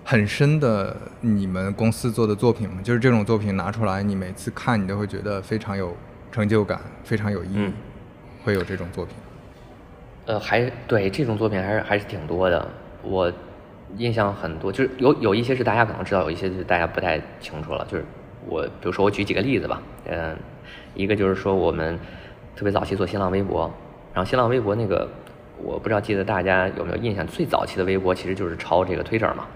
[0.03, 2.81] 很深的你们公司做的作品吗？
[2.83, 5.95] 就是这种作品拿出来，你每次看你都会觉得非常有
[6.33, 7.73] 成就感，非常有意义，
[8.43, 9.15] 会有这种作品？
[10.25, 12.67] 呃，还对这种作品还是还是挺多的，
[13.03, 13.31] 我。
[13.97, 17.87] 印象很多，就是有有一些是大家可能知道，有一些是大家不太清楚了。
[17.89, 18.05] 就是
[18.47, 20.37] 我，比如说我举几个例子吧，嗯，
[20.95, 21.99] 一个就是说我们
[22.57, 23.71] 特别早期做新浪微博，
[24.13, 25.09] 然后新浪微博那个
[25.63, 29.47] 我不知道记得大家有没有印象，最早期的微博其实就是抄这个 Twitter 嘛，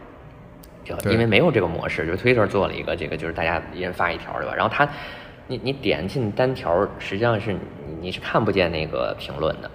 [0.84, 4.54] 就因为没有这个模式，就是 Twitter 做了一个这个，就是大家一人发一条，对吧？
[4.54, 4.88] 然后他
[5.46, 7.58] 你你点进单条，实际上是你
[8.00, 9.70] 你是看不见那个评论的。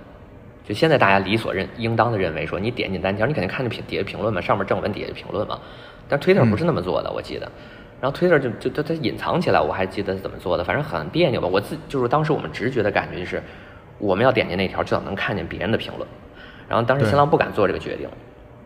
[0.64, 5.60] 就现在大家理所认应当的认为说，你点进单条，你肯定看着评底下评论嘛，上面正文底下评论嘛。
[6.08, 7.52] 但 Twitter 不是那么做的，我记得。
[8.00, 11.48] 然后 Twitter 就就它它隐藏起来，我还记得是怎么做的，反正很别扭吧。
[11.48, 13.42] 我自就是当时我们直觉的感觉就是，
[13.98, 16.08] 我们要点进那条，至少能看见别人的评论。
[16.68, 18.08] 然后当时新浪不敢做这个决定，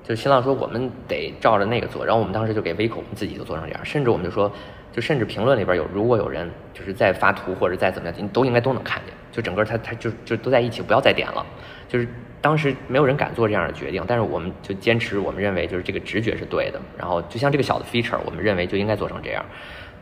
[0.03, 2.05] 就是新浪说我们得照着那个做。
[2.05, 4.51] 然后我们当时就给微口我们自己就做成这样，甚至我们就说，
[4.91, 11.45] 就甚至评论里边有如果有人就是在发图或者再怎么样，你都应该都能看见，就整个它它就就都在一起，不要再点了。
[11.87, 12.07] 就是
[12.41, 16.81] 当时没有人敢做这样的决定，但是我们就坚持，我们认为就是这个直觉是对的。
[16.97, 19.45] 然后就像这个小的 feature，我们认为就应该做成这样。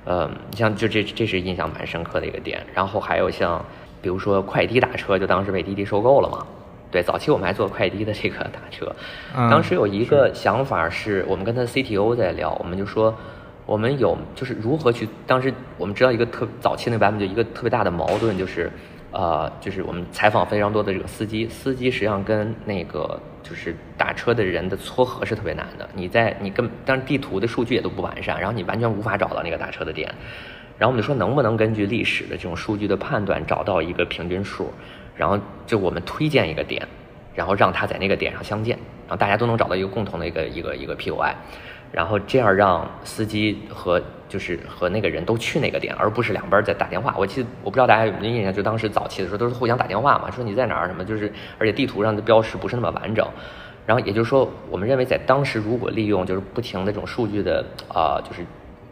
[0.05, 2.65] 嗯，像就这这是印象蛮深刻的一个点。
[2.73, 3.63] 然后还有像
[4.01, 6.47] 比如说快滴打车，就当时被滴滴收购了嘛。
[6.89, 8.89] 对，早期我们还做快滴的这个打车。
[9.33, 13.13] 当时有一个想法是，我们跟他 CTO 在聊，我们就说
[13.65, 15.07] 我们有就是如何去。
[15.27, 18.71] 当时我们知道一个特早期那个版本就一个特别大的矛盾就是。
[19.17, 25.87] 呃，就是我们采访非常多的这个司机，司机实际上跟那个就是打车的人的撮合是特别难的。
[25.93, 30.13] 你在你跟，当然地图的数据也都不完善，然后你完全无法找到那个打车的点。
[30.77, 34.69] 然后我们就说，能不能根据历史的这种数据的判断，找到一个平均数，
[35.15, 36.85] 然后就我们推荐一个点，
[37.33, 41.33] 然后让他在那个点上相见，然后大家都能找到一个共同的一个一个一个 POI。
[41.93, 44.01] 然后这样让司机和
[44.35, 47.15] 就是和那个人都去那个点，而不是两边在打电话。
[47.17, 53.25] 我记得我不知道大家有没有印象，就当时早期的时候都是互相打电话嘛，说你在哪儿什么，就是而且地图上的标识不是那么完整。
[53.85, 58.45] 然后也就是说，我们认为在当时如果利用就是不停的这种数据的啊，就是。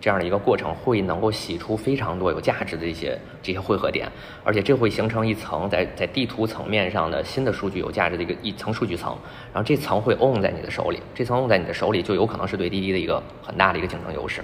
[0.04, 4.06] 这样的一个过程会能够洗出非常多有价值的一些这些汇合点，
[4.44, 9.18] 而且这会形成一层在在地图层面上的新的数据有价值的一个一层数据层，
[9.54, 14.44] 然后这层会 own 在你的手里，这层 own 在你的手里就有可能是对滴滴的一个很大的一个竞争优势。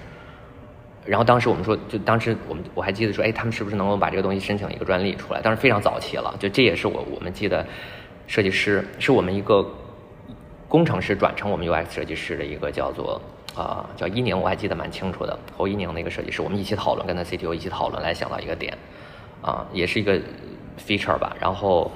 [1.10, 5.42] 然后当时我们说，就当时我们我还记得说，哎，他们是不是能够把这个东西申请一个专利出来？
[5.42, 7.66] 当时非常早期了，就这也是我我们记得
[8.28, 9.66] 设计师是我们一个
[10.68, 13.20] 工程师转成我们 UX 设计师的一个叫做。
[13.56, 15.38] 啊，叫伊宁，我还记得蛮清楚的。
[15.58, 18.78] 侯伊宁那个设计师，我们一起讨论，跟他 CTO 一起讨论来想到一个点，
[19.42, 20.18] 啊，也是一个
[20.78, 21.36] feature 吧。
[21.42, 21.92] 然后，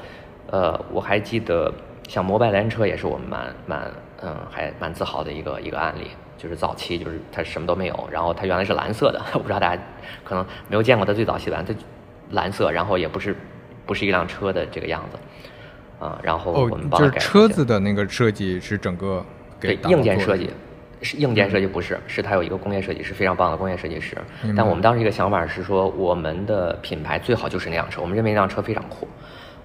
[0.47, 1.71] 呃，我还记得
[2.09, 3.91] 像摩拜单车也是我们蛮蛮
[4.23, 6.07] 嗯还蛮自豪的一个一个案例。
[6.43, 9.81] 就是早期就是它什么都没有，然后它原来是蓝色的，我 不知道大家
[10.25, 11.73] 可能没有见过它最早期蓝，它
[12.31, 13.33] 蓝色，然后也不是
[13.85, 15.17] 不是一辆车的这个样子，
[16.03, 19.25] 啊，然后我们帮就是它改车子的那个设计是整个
[19.57, 20.49] 给对硬件设计，
[21.01, 24.17] 是硬件设计不是，是它有一个工业设计师，非常棒的工业设计师
[24.55, 29.07] 但我们当时一个想法是说，我们的品牌最好就是那辆车，我们认为那辆车非常酷，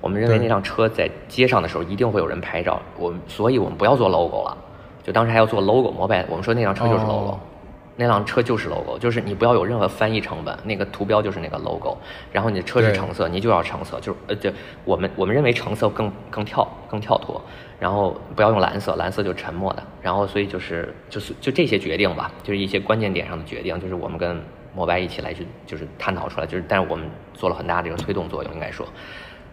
[0.00, 4.56] 我们认为那辆车在街上的时候一定会有人拍照，我们所以我们不要做 logo 了，
[5.08, 7.30] 就当时还要做 logo 摩拜，我们说那辆车就是 logo。
[7.32, 7.40] 哦
[8.00, 11.96] 那辆车就是 logo，就是你不要有任何翻译成本，那个图标就是那个 logo，
[12.30, 14.54] 然后你的车是橙色，你就要橙色，就是呃，对
[14.84, 17.42] 我们我们认为橙色更更跳更跳脱，
[17.80, 24.40] 然后不要用蓝色，蓝色就沉默的，然后所以就是就是就这些决定吧，就是一些关键点上的决定，就是我们跟
[24.72, 27.04] 摩拜一起来去就是探讨出来，就是但是我们
[27.34, 28.86] 做了很大的这个推动作用，应该说，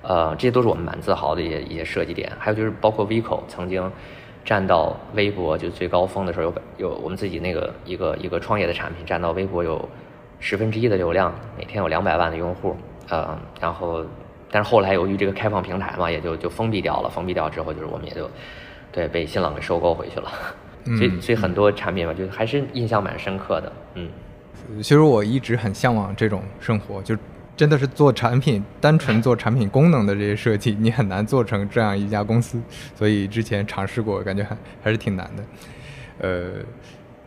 [0.03, 3.91] 呃，这些都是我们蛮自豪的一些一些设计点，还有就是包括 Vico 曾经
[4.45, 9.89] 站到微博就最高峰的时候有有我们自己那个一个一个创业的产品占到微博有
[10.39, 12.75] 十分之一的流量，每天有两百万的用户，
[13.09, 14.05] 呃，然后
[14.51, 18.29] 但是后来由于这个开放平台嘛，也就就封闭掉了，封闭掉之后就是我们也就
[18.91, 20.29] 对被新浪给收购回去了，
[20.85, 24.07] 所以嗯所以很多产品吧，就还是印象蛮深刻的，嗯。
[24.77, 27.15] 其实我一直很向往这种生活，就
[27.55, 32.61] 真的是做产品，单纯做产品功能的这些设计，你很难做成这样一家公司。
[32.95, 35.43] 所以之前尝试过，感觉还还是挺难的，
[36.19, 36.51] 呃，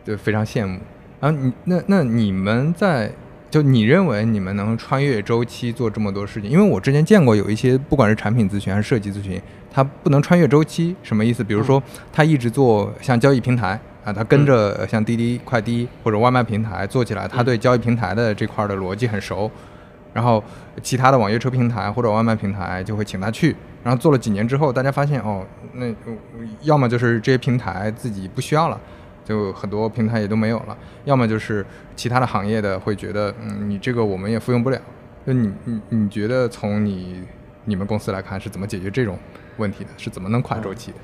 [0.05, 0.79] 就非常羡慕。
[1.19, 3.11] 然后你那那你们在
[3.49, 6.49] 就你认为你们能穿越周期做这么多事情？
[6.49, 9.41] 因为我之前见过有一些不管是产品咨询还是设计咨询，
[9.73, 11.43] 它不能穿越周期，什么意思？
[11.43, 11.81] 比如说
[12.13, 19.49] 他一直做像交易平台啊，他跟着呃像滴滴、快滴或者外卖平台做起来，他对交易平台的这块儿的逻辑很熟。
[20.19, 20.43] 然后
[20.83, 25.45] 其他的网约车平台或者外卖平台就会请他去，然后做了几年之后，大家发现哦，
[25.75, 25.85] 那
[26.63, 28.77] 要么就是这些平台自己不需要了，
[29.23, 31.65] 就很多平台也都没有了；要么就是
[31.95, 34.81] 其他的行业的会觉得，嗯，你这个我们也复用不了。
[35.25, 37.23] 就你你你觉得从你
[37.63, 39.17] 你们公司来看是怎么解决这种
[39.55, 39.89] 问题的？
[39.95, 40.97] 是怎么能跨周期的？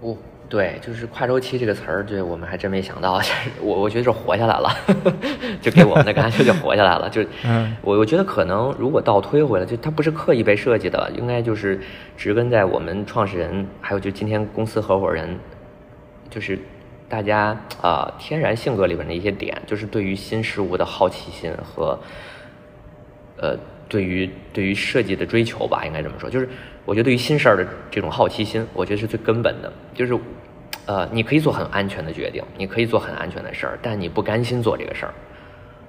[0.00, 0.16] 哦，
[0.48, 3.20] 对，就是跨周期这个词儿，对我们还真没想到。
[3.60, 4.70] 我我觉得是活下来了，
[5.60, 7.08] 就给我们的感觉就活下来了。
[7.10, 11.80] 就嗯我我觉得可能如果倒推回来，就它不是刻意被设计的，应该就是
[12.16, 15.36] 植根在我们创始人，还有就今天公司合伙人，
[16.30, 16.58] 就是
[17.08, 21.98] 大家啊、天然性格里边的一些点，就是对于新事物的好奇心和
[23.38, 23.56] 呃，
[23.88, 26.48] 对于对于设计的追求吧，应该这么说，就是
[26.84, 29.72] 我觉得对于新事儿的这种好奇心，我觉得是最根本的。
[29.94, 30.18] 就是，
[30.86, 35.14] 呃，你可以做很安全的决定，你可以做很安全的事儿，但你不甘心做这个事儿。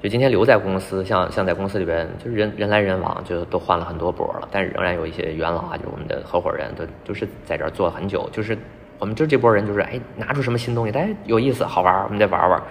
[0.02, 8.30] 就今天留在公司，像像在公司里边，就是人人来人往，就都换了很多波了，但是仍然有一些元老啊，就是我们的合伙人，都都是在这儿做了很久。
[8.32, 8.58] 就是
[9.00, 12.62] 我们就这波人，就是哎，拿出什么新东西，哎，有意思，好玩儿，我们再玩玩。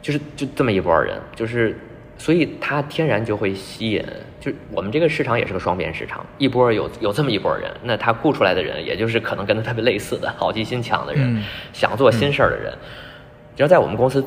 [0.00, 1.76] 就是就这么一波人，就是
[2.18, 4.04] 所以它天然就会吸引，
[4.40, 12.72] 就是我们这个市场也是个双边市场，一波有有这么一波人，那他雇出来的人，也就是可能跟他特别类似的好奇心强的人，嗯想做新事儿的人。
[13.56, 14.24] 只要在我们公司，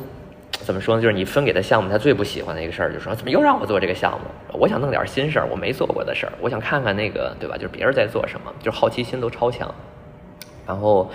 [0.52, 1.02] 怎么说呢？
[1.02, 4.58] 就是你分给他项目，他最不喜欢的一个事儿，就是说怎么又让我做这个项目？
[4.58, 7.56] 我想弄点新事儿，我没做过的事儿，我想看看那个，对吧？
[7.56, 9.74] 就是别人在做什么，就是好奇心都超强。
[10.66, 11.10] 然后，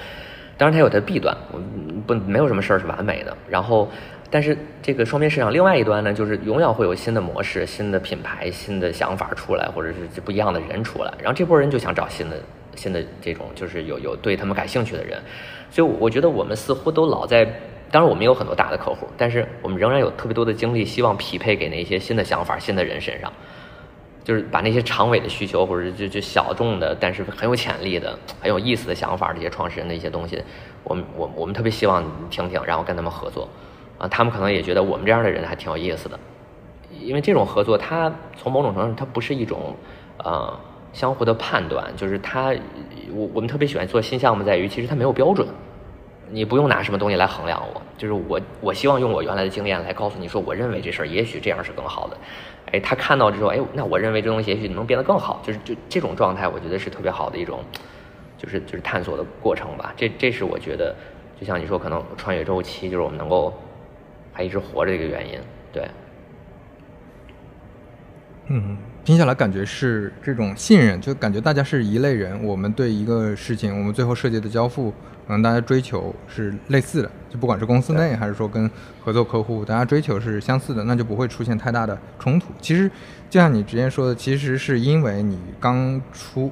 [0.57, 1.59] 当然它有它的弊端，我
[2.05, 3.35] 不没有什么事儿是完美的。
[3.49, 3.89] 然后，
[4.31, 11.13] 但是这个双边市场另外一端呢，就是永远会有新的模式、新的品牌、新的想法出来，或者是不一样的人出来。
[11.19, 12.37] 然后这波人就想找新的、
[12.75, 15.21] 新的这种，就是有有对他们感兴趣的人。
[15.69, 17.45] 所以我觉得我们似乎都老在，
[17.91, 23.31] 当然我们有很多大的客户，但是我们仍然有特别多的精力，希望匹配给那些新的想法、新的人身上。
[24.23, 30.39] 就是把那些长尾的需求，或者就就小众的，但是很有潜力的、很有意思的想法，这些创始人的一些东西，
[30.83, 33.49] 我们我我们特别希望听听，然后跟他们合作，
[34.01, 36.19] 啊，他们可能也觉得我们这样的人还挺有意思的，
[36.99, 39.75] 因为这种合作，它从某种程度上，它不是一种
[40.17, 40.59] 呃
[40.91, 42.51] 相互的判断，就是它，
[43.13, 45.47] 我我们特别喜欢做新项目，在于其实它没有标准，
[46.31, 52.17] 你不用拿什么东西来衡量我，就是我我希望用我原来的经验来告诉你说，我认为这事儿也许这样是更好的。
[52.71, 57.59] 哎，他看到之后，哎，那我认为这东西也许能变得更好，就是就这种状态，我觉得是特别好的一种，
[58.35, 59.93] 就是就是探索的过程吧。
[59.95, 60.95] 这这是我觉得，
[61.39, 63.53] 就像你说，可能穿越周期，就是我们能够
[64.31, 65.39] 还一直活着的一个原因。
[65.71, 65.89] 对，
[68.47, 72.43] 嗯，听下来感觉是这种信任，就感觉大家是一类人。
[72.43, 74.91] 我们对一个事情，我们最后设计的交付，
[75.27, 78.69] 可能大家追求是类似的，就不管是公司内还是说跟
[78.99, 82.47] 合作客户，大家追求是相似的，那就不会出现太大的冲突。
[82.59, 82.89] 其实，
[83.29, 86.51] 就像你之前说的，其实是因为你刚出。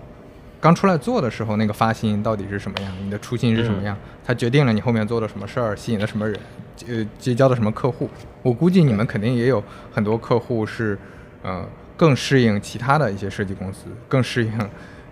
[0.61, 2.93] 刚出来做的时候，那个发心到底是什么样？
[3.01, 3.95] 你的初心是什么样？
[4.25, 6.37] 它决定了你后面做的什么事儿，吸引了什么人。
[6.87, 8.09] 呃结交的什么客户。
[8.41, 10.97] 我估计你们肯定也有很多客户是，
[11.43, 11.65] 呃，
[11.97, 14.51] 更适应其他的一些设计公司，更适应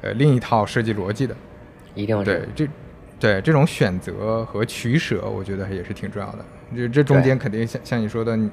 [0.02, 1.36] 呃另一套设计逻辑的。
[1.94, 2.68] 一定对这，
[3.20, 6.46] 对这种选择和取舍，我觉得也是挺重要的。
[6.76, 8.50] 这这中间肯定像像你说的，你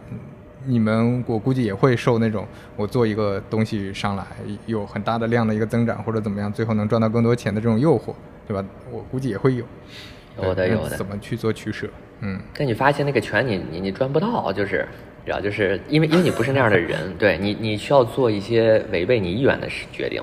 [0.65, 4.27] 你们我估计也会受那种我做一个东西上来
[4.67, 8.15] 有很大的量的一个增长，或者怎么样，最后能赚到更多钱的这种诱惑，
[8.49, 8.65] 对吧？
[8.91, 9.65] 我估计也会有。
[10.43, 11.89] 有的有的怎么去做取舍？
[12.25, 14.87] 嗯，但你发现那个权你你你赚不到，就是，
[15.27, 20.22] 知道，就是因为因为你不是那样的人， 对你你需要做一些违背你意愿的事决定，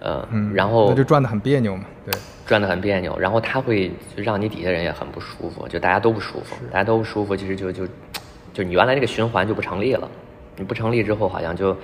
[0.00, 1.84] 呃，嗯然后那就赚得很别扭嘛。
[2.06, 7.86] 对，转得很别扭，然后他会让你底下人也很不舒服，就大家都不舒服，大家都不舒服，其实就就
[8.54, 10.10] 就你原来那个循环就不成立了，
[10.56, 11.76] 你不成立之后好像就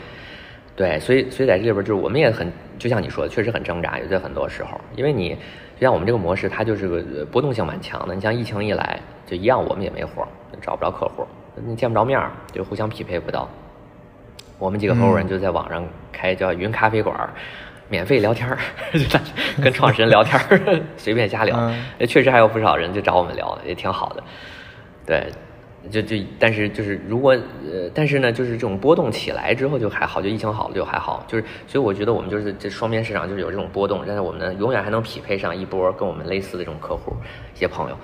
[0.75, 5.37] 对，所以所以在这里边就是我们也很就像你说的，确实很挣扎，有在很多时候，因为你
[5.77, 10.29] 就像我们这个模式，它就是个呃波动性蛮强的，你像疫情一来就一样，我们也没活儿，
[10.61, 11.27] 找不着客户，
[11.67, 13.49] 你见不着面儿，就互相匹配不到。
[14.59, 17.31] 我们几个合伙人就在网上开叫云咖啡馆儿，
[17.89, 18.57] 免费聊天儿，
[19.61, 21.73] 跟创始人聊天儿， 随便瞎聊。
[22.07, 24.23] 确实还有不少人就找我们聊，也挺好的。
[25.05, 25.27] 对，
[25.91, 37.15] 就就但是就是如果呃，但是呢，就是这种波动起来之后就还好，就疫情好了就还好，就是所以我觉得我们就是这双边市场就是有这种波动，但是我们呢永远还能匹配上一波跟我们类似的这种客户
[37.55, 37.97] 一些朋友，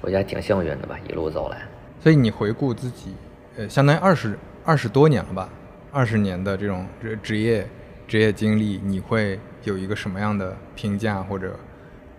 [0.00, 1.62] 我觉得还挺幸运的吧，一路走来。
[2.00, 3.14] 所以你回顾自己，
[3.56, 5.48] 呃，相当于二十二十多年了吧，
[5.90, 7.66] 二十年的这种职职业
[8.06, 11.58] 职业经历，你会有一个什么样的评价或者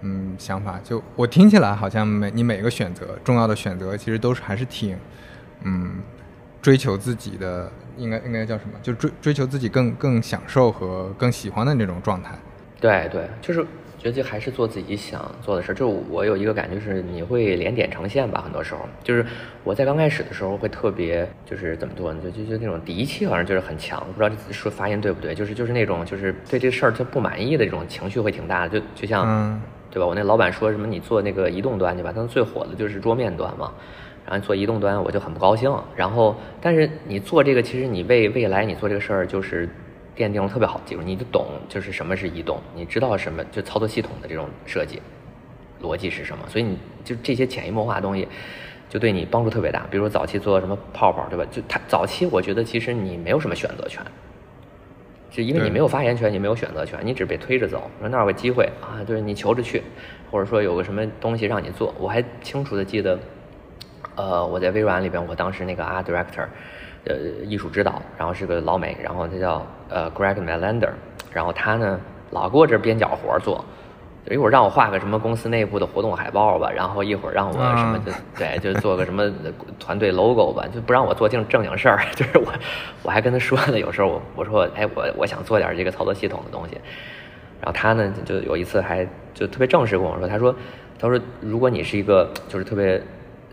[0.02, 0.80] 嗯想法？
[0.84, 4.98] 就我听起来好像每你每个选择重要的选择，其实都是还是挺
[5.64, 5.96] 嗯
[6.62, 8.72] 追求自己的，应该应该叫什么？
[8.82, 12.32] 就追追求自己更更享受和更喜欢的那种状态。
[12.80, 13.66] 对对，就是
[13.98, 15.76] 觉得还是做自己想做的事儿。
[15.76, 19.26] 就我有一个感觉是，你会连点成线吧，很多时候就是
[19.64, 29.62] 我在刚开始的时候会特别就是怎么做呢，就就就那种敌气好像就是很强，不知道这说发音对不对，就是就是那种就是对这事儿他不满意的这种情绪会挺大的，就就像、嗯
[29.96, 30.06] 对吧？
[30.06, 32.12] 我那老板说什么你做那个移动端对吧？
[32.14, 33.72] 他最火的就是桌面端嘛。
[34.28, 35.74] 然后做移动端，我就很不高兴。
[35.96, 39.70] 然后，但是你做这个，其实你为未来你做这个事儿，就是
[40.18, 41.02] 奠定了特别好的基础。
[41.02, 45.02] 你就懂，就是什么是移动，你知道什么就操作系统的这种设计
[45.82, 48.28] 逻辑是什么，所以你就这些潜移默化的东西，
[48.90, 49.86] 就对你帮助特别大。
[49.90, 51.46] 比如说早期做什么泡泡，对吧？
[51.50, 54.04] 就它早期，我觉得其实你没有什么选择权，
[55.36, 57.92] 就因为你没有发言权，你没有选择权，你只是被推着走。
[58.00, 59.84] 说那儿有个机会啊，就是你求着去，
[60.32, 61.94] 或者说有个什么东西让你做。
[62.00, 63.20] 我还清楚的记得，
[64.16, 66.46] 呃，我在微软里边，我当时那个 art director，
[67.04, 70.92] 呃，艺术指导，然后是个老美，然后他叫呃 Greg Melander，
[71.34, 72.00] 然后他呢
[72.32, 73.66] 老给我这边角活儿做。
[74.28, 79.32] 就一会儿让我画个什么公司内部的活动海报吧，然后一会儿让我什么就、对，就做个什么
[79.80, 82.04] 团队 logo 吧，就不让我做正正经事儿。
[82.16, 82.52] 就是我
[83.04, 86.76] 我还跟他说呢，有时候我我说哎我我想做点这个操作系统的东西，
[87.62, 90.56] 然后他呢就有一次还就特别正式跟我说，他说
[90.98, 93.00] 他说如果你是一个就是特别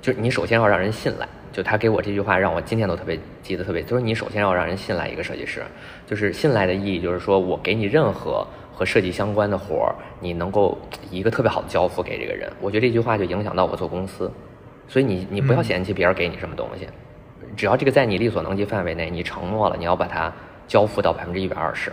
[0.00, 5.62] 就是你首先要让人信赖，就他给我这句话让我今天都特别记得特别，就是你首先要让人信赖一个设计师，
[6.06, 8.46] 就是信赖的意义就是说我给你任何。
[8.82, 10.76] 和设计相关的活儿，你能够
[11.08, 14.28] 一个特别好的交付给这个人，我觉得这句话就影响到我做公司。
[14.88, 16.88] 所以你你不要嫌弃别人给你什么东西，
[17.56, 20.32] 只要这个在你力所能及范围内，你承诺了你要把它
[20.66, 21.92] 交付到百分之一百二十。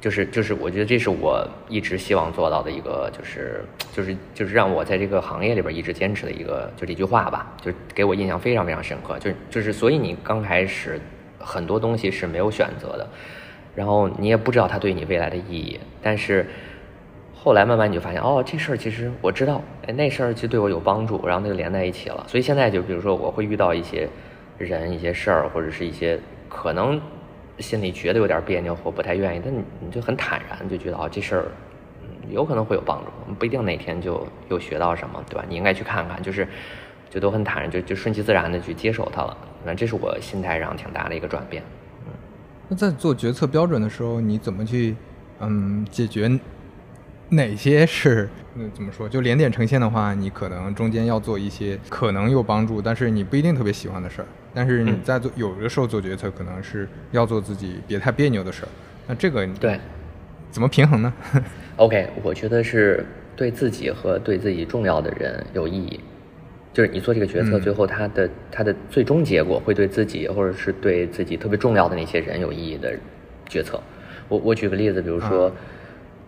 [0.00, 3.62] 就是就是，我觉得这是我一直希望做到的一个，就是
[3.92, 9.18] 就是就是让我在这个行业里边一直坚持的一个，就这句话吧，就给我印象非常非常深刻。
[9.18, 10.98] 就就是，所以你刚开始
[11.38, 13.06] 很多东西是没有选择的。
[13.74, 16.46] 然后你也不知道它对你未来的意义，但是
[17.34, 22.24] 后来慢慢你就发现，哦，这事儿其实我知道，哎，那事儿其实对我有帮助，然后那就连在一起了。
[22.28, 24.08] 所以现在就比如说我会遇到一些
[24.58, 26.18] 人、一些事儿，或者是一些
[26.48, 27.00] 可能
[27.58, 31.44] 心里觉得有点别扭或不太愿意，但你你就很坦然，就觉得哦，这事儿
[32.28, 35.44] 有可能会有帮助，不一定哪天就又学到什么，对吧？
[35.48, 36.46] 你应该去看看，就是
[37.08, 39.36] 就都很坦然，就就顺其自然的去接受它了。
[39.64, 41.62] 那这是我心态上挺大的一个转变。
[42.70, 44.94] 那在做决策标准的时候，你怎么去
[45.40, 46.30] 嗯解决
[47.28, 49.08] 哪些是嗯怎么说？
[49.08, 54.26] 就连点成线的话，你可能中间要做一些可能有帮助，但是你不一定特别喜欢的事儿。
[54.54, 58.68] 但是你在做有的时候做决策，可能是要做自己别太别扭的事儿。
[59.08, 59.78] 那这个对
[60.52, 61.12] 怎么平衡呢？
[61.76, 65.98] OK，我觉得是对自己和对自己重要的人有意义。
[66.72, 72.94] 就是你做这个决策，嗯最后它的它的最终结果会对自己或者是对自己特别重要的那些人有意义的
[73.48, 73.80] 决策。
[74.28, 75.50] 我我举个例子，比如说，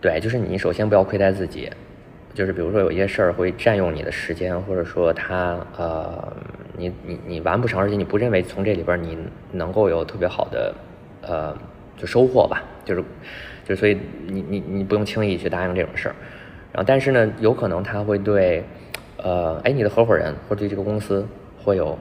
[0.01, 1.69] 对，就是你首先不要亏待自己，
[2.33, 6.35] 就是比如说有一些事儿会占用你的时间，或者说他呃，
[6.77, 9.17] 你你你完不成，而且你不认为从这里边你
[9.53, 10.75] 能够有特别好的
[11.21, 11.57] 呃
[11.95, 13.01] 就收获吧，就是
[13.63, 13.97] 就所以
[14.27, 16.15] 你你你不用轻易去答应这种事儿。
[16.73, 18.61] 然后但是呢，有可能他会对
[19.23, 21.25] 呃哎你的合伙人或者对这个公司
[21.57, 21.97] 会有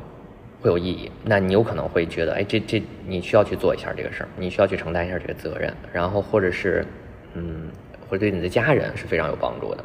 [0.61, 6.85] 会有意义，那你有可能会觉得哎这这你需要去做一下这个事儿，你需要去承担一下这个责任，然后或者是
[7.35, 7.70] 嗯
[8.07, 9.85] 会对你的家人是非常有帮助的。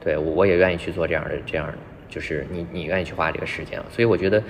[0.00, 1.70] 对，我我也愿意去做这样的，这样
[2.08, 4.42] 就是你你愿意去花这个时间，所以我觉得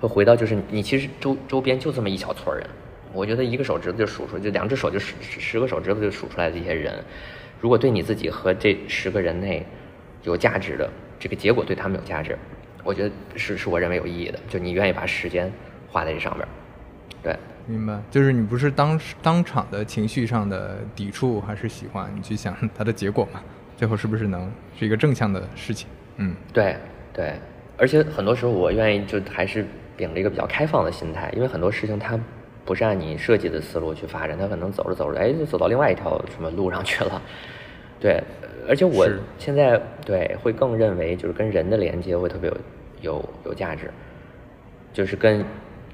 [0.00, 2.64] 会回到就是你其实周周边就这么一小撮人，
[3.12, 6.94] 我觉得一个手指头就数出，就两只手就十十个手指头就数出来的这些人，
[7.60, 9.66] 如果对你自己和这十个人内
[10.22, 10.88] 有价值的
[11.22, 12.36] 这个结果对他们有价值，
[12.82, 15.48] 我觉得是是我认为有意义的，就你愿意把时间
[15.88, 16.44] 花在这上面，
[17.22, 23.40] 对，明白，就是你不是当当场的情绪上的抵触还是喜欢，你去想它的结果嘛。
[23.76, 25.86] 最后是不是能是一个正向的事情？
[26.16, 26.74] 嗯，对
[27.12, 27.34] 对，
[27.76, 29.64] 而且很多时候我愿意就还是
[29.96, 32.18] 秉着一个比较开放的心态，因为很多事情它
[32.64, 37.22] 不是按你设计的思路去发展，它可能走着走着，哎，就走到另外一条什么路上去了。
[38.00, 38.20] 对，
[38.68, 39.08] 而且我
[39.38, 42.56] 现在对会更认为就是跟人的连接会特别有
[43.00, 43.90] 有有价值，
[44.92, 45.44] 就是跟。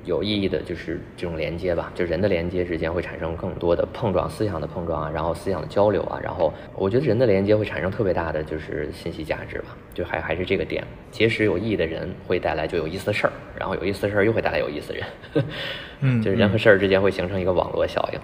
[0.04, 15.44] 有意义的就是这种连接吧，就人的连接之间会产生更多的碰撞，思想的碰撞啊，然后思想的交流啊，然后我觉得人的连接会产生特别大的就是信息价值吧，就还还是这个点，结识有意义的人会带来就有意思的事儿，然后有意思的事儿又会带来有意思的人，
[16.00, 18.18] 嗯， 就是人和事儿之间会形成一个网络效应，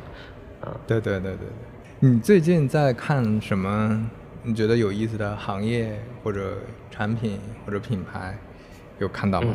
[0.67, 4.11] 啊，对对对对对，你最近在看什么？
[4.47, 6.59] 你觉得有意思的行业或者
[6.91, 8.37] 产品或者品牌
[8.99, 9.55] 有看到吗？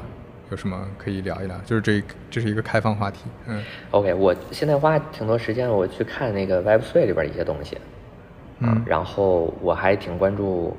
[0.50, 1.56] 有什么可以聊一聊？
[1.60, 3.26] 就是这，这是一个开放话题。
[3.46, 7.78] 嗯，OK，我现在花挺多时间，我去看那个 Web3 里边一些东西。
[8.58, 10.76] 嗯，然后我还挺关注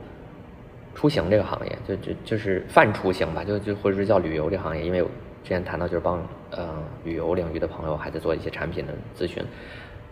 [0.97, 4.99] 出行这个行业，就就就是泛出行吧，就就或者是叫旅游这行业，因为
[5.45, 6.21] 之前谈到就是帮
[6.51, 6.69] 呃
[7.05, 9.41] 旅游领域的朋友还在做一些产品的咨询，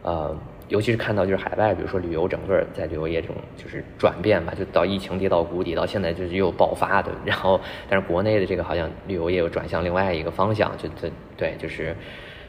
[0.02, 0.36] 呃。
[0.68, 7.10] 尤其是看到就是海外，比如说旅游整个在旅游业这种就是转变吧，就到疫情跌到谷底，到现在就是又爆发的。
[7.24, 7.58] 然后，
[7.88, 11.96] 但是国内的这个好像旅游业又转向另外一个方向，就这对，就是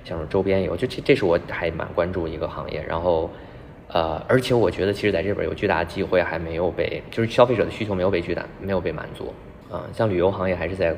[0.03, 2.83] 像周边游，就这这是我还蛮关注一个行业。
[2.85, 3.29] 然后，
[3.87, 9.33] 呃，而且我觉得其实在这边有巨大的机会还没有被，就是消费者的需求没有被巨大没有被满足。
[9.71, 10.95] 啊，像旅游行业还是在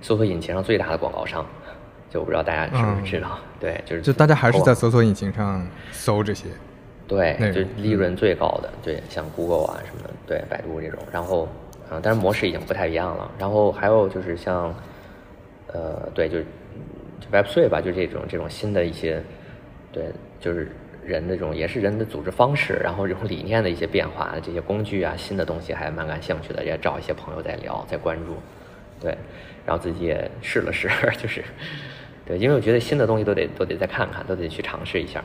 [0.00, 1.44] 搜索引擎上最大的广告商。
[2.10, 6.48] 就我不知道大家是不是知道，对，就是就大家还是在搜索引擎上搜这些，
[7.06, 11.48] 对，就利润最高的，对，像 Google 啊什么的，对，百度这种，然后，
[11.90, 13.30] 嗯，但是模式已经不太一样了。
[13.38, 14.74] 然后还有就是像，
[15.68, 19.22] 呃，对，就就 Web3 吧，就这种这种新的一些，
[19.92, 20.06] 对，
[20.40, 20.70] 就是
[21.04, 28.36] 人的这种也是人的组织方式，然后这种理念的一些变化这些工具啊，新的东西还蛮感兴趣的，也找一些朋友在聊，在关注，
[29.00, 29.16] 对，
[29.66, 30.88] 然后自己也试了试，
[31.20, 31.44] 就是。
[32.28, 35.24] 对，因为我觉得新的东西都得都得再看看，都得去尝试一下，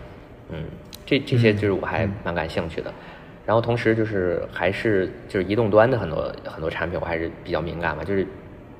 [0.49, 0.63] 嗯，
[1.05, 2.91] 这这些就是我还蛮感兴趣的。
[3.45, 8.25] 然后同时就是还是就是移动端的很多很多产品我还是比较敏感嘛，就是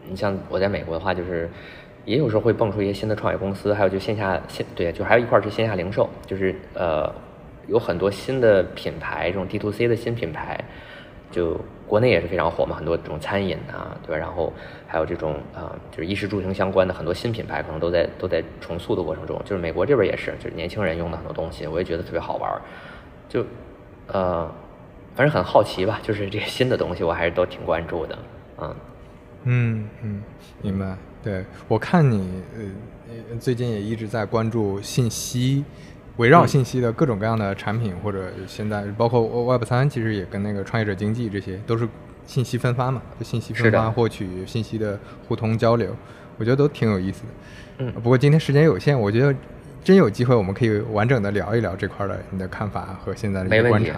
[0.10, 1.50] 你像我在美国的话，就是
[2.06, 7.14] 也有时候会蹦出一些新的创业公司，还有就线下线对，就还有一块是线下零售，就是呃
[7.68, 10.58] 有很多新的品牌，这种 D to C 的新品牌。
[11.30, 11.60] 就
[11.94, 14.18] 国内也是非常火嘛，很多这种餐饮啊，对吧？
[14.18, 14.52] 然后
[14.88, 19.40] 还有这种啊，就是衣食住行相关的很多新品牌，可能都在都在重塑的过程中。
[19.46, 22.52] 就是美国这边也是，就是年轻人用的很多东西，我也觉得特别好玩。
[23.30, 23.46] 就
[24.08, 24.52] 呃，
[25.14, 28.18] 反正很好奇吧，就是这些新的东西，我还是都挺关注的。
[28.60, 28.76] 嗯
[29.44, 30.24] 嗯嗯，
[30.64, 30.98] 明白。
[31.22, 35.64] 对我看你呃最近也一直在关注信息。
[36.18, 41.88] 围绕信息的各种各样的产品，或者现在包括 Web 三，其实也跟那个创业者经济这些都是
[42.28, 45.96] 信息分发嘛，就信息分发获取信息的互通交流，
[46.38, 47.28] 我觉得都挺有意思的。
[47.80, 49.36] 嗯，不过今天时间有限，我觉得
[49.84, 53.96] 真有机会我们可以完整的聊一聊这块的你的看法和现在的一些观察。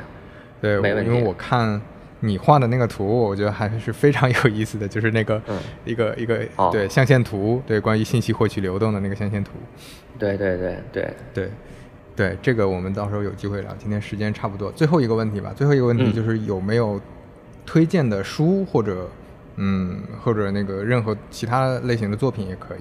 [0.61, 1.79] 对，因为我看
[2.21, 5.41] 你画的那个图，我觉得还是非常有意思的，就是那个
[5.83, 6.39] 一个一个
[6.71, 9.51] 对象限图，对关于信息获取流动的那个象限图。
[10.17, 11.43] 对对对对对。
[11.45, 11.49] 对
[12.15, 13.69] 这个，我们到时候有机会聊。
[13.77, 15.51] 今天时间差不多，最后一个问题吧。
[15.55, 16.99] 最后一个问题就是有没有
[17.65, 19.09] 推荐的书，或者
[19.57, 22.79] 嗯，或者那个任何其他类型的作品也可以。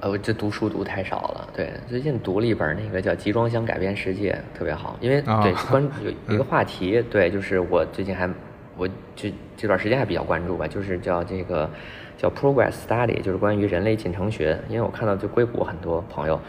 [0.00, 1.48] 呃，我这读书读太少了。
[1.54, 4.96] 对，最近读了一本那个叫《集装箱改变世界》，特别好。
[5.00, 8.28] 因为对关 有一个话题，对，就是我最近还
[8.76, 11.70] 我这这段时间还比较关注吧，就是叫这个
[12.18, 14.58] 叫 Progress Study，就是关于人类进程学。
[14.68, 16.40] 因为我看到就硅谷很多朋友。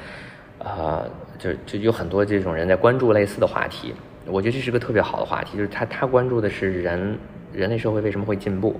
[0.65, 3.93] 呃，就就有很多这种人在关注类似的话题，
[4.25, 7.17] 我觉得这是个特别好的话题，就是他他关注的是人
[7.53, 8.75] 人类社会为什么会进步，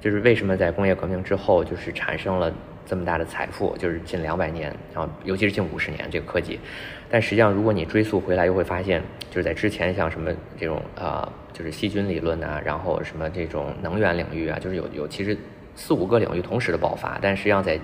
[0.00, 2.50] 就是为什么在工业革命之后，就是产生了
[2.86, 6.58] 这么大的财富，就是近两百年，然后尤其是近五十年这个科技。
[7.10, 15.36] 但实际上，如果你追溯回来，又会发现，就是在之前像什么这种啊，就是细菌理论啊，然后什么这种能源领域啊，就是有有其实
[15.74, 17.18] 四五个领域同时的爆发。
[17.20, 17.78] 但实际上在，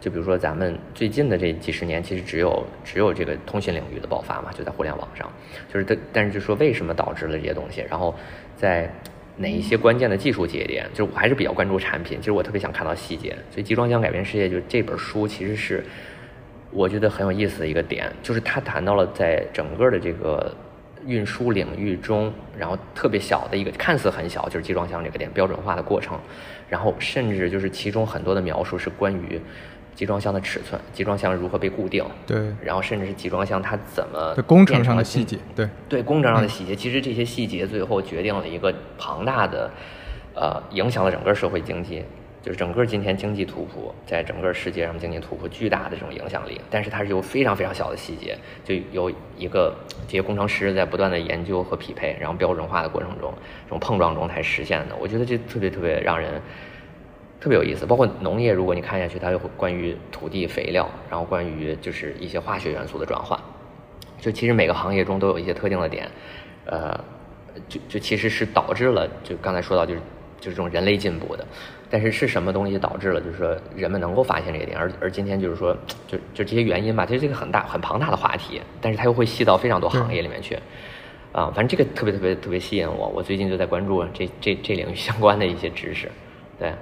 [0.00, 5.30] 就比如说咱们最近的这几十年，其实只有只有这个通信领域的爆发嘛，就在互联网上。
[5.72, 7.84] 就是但但是就说为什么导致了这些东西？
[7.88, 8.14] 然后
[8.56, 8.90] 在
[9.36, 10.88] 哪一些关键的技术节点？
[10.94, 13.36] 就是我还是比较关注产品，其实我特别想看到细节。
[13.50, 15.84] 所以集装箱改变世界，就这本书其实是。
[16.72, 20.54] 我觉得很有意思的一个点，就是他谈到了在整个的这个
[21.04, 26.16] 运输领域中，然后特别小的一个看似很小，就是集装箱这个点标准化的过程，
[26.68, 29.40] 然后甚至就是其中很多的描述是关于
[30.00, 39.70] 集装箱的尺寸，集装箱如何被固定，对，然后甚至是集装箱它怎么工程上的细节，对，对工程上的细节，其实这些细节最后决定了一个庞大的，
[40.34, 42.02] 呃，影响了整个社会经济。
[42.42, 49.76] 就是整个今天经济图谱，在整个世界上经济图谱巨大的这种影响力，但是它是由非常非常小的细节，就有一个
[50.08, 53.30] 这些工程师在不断的研究和匹配，然后标准化的过程中，
[53.66, 54.96] 这种碰撞中才实现的。
[54.96, 56.40] 我觉得这特别特别让人
[57.40, 57.86] 特别有意思。
[57.86, 63.38] 包括农业，如果你看下去，它有关于土地肥料，然后关于就是一些化学元素的转换，
[64.20, 66.08] 就其实每个行业中都有一些特定的点，
[66.66, 66.98] 呃，
[67.68, 70.00] 就就其实是导致了，就刚才说到就是
[70.38, 71.44] 就是这种人类进步的。
[71.92, 75.76] 但是是什么东西导致了，就是说人们能够发现这一点，而而今天就是说，
[76.06, 80.56] 就就这些原因吧，其实这个很大很庞大的话题，但是它又会细到非常多行业里面去，
[81.32, 86.08] 啊，反正这个特别特别特别吸引我，我最近就在关注这这这领域相关的一些知识，
[86.60, 86.72] 对，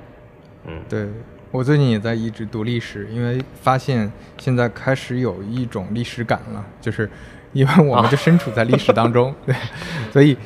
[0.69, 1.09] 嗯，对
[1.51, 7.09] 我最近也在一直读历史，因为发现现在开始有一种历史感了，就是
[7.55, 9.55] 因为我们就身处在历史当中， 对，
[10.13, 10.37] 所以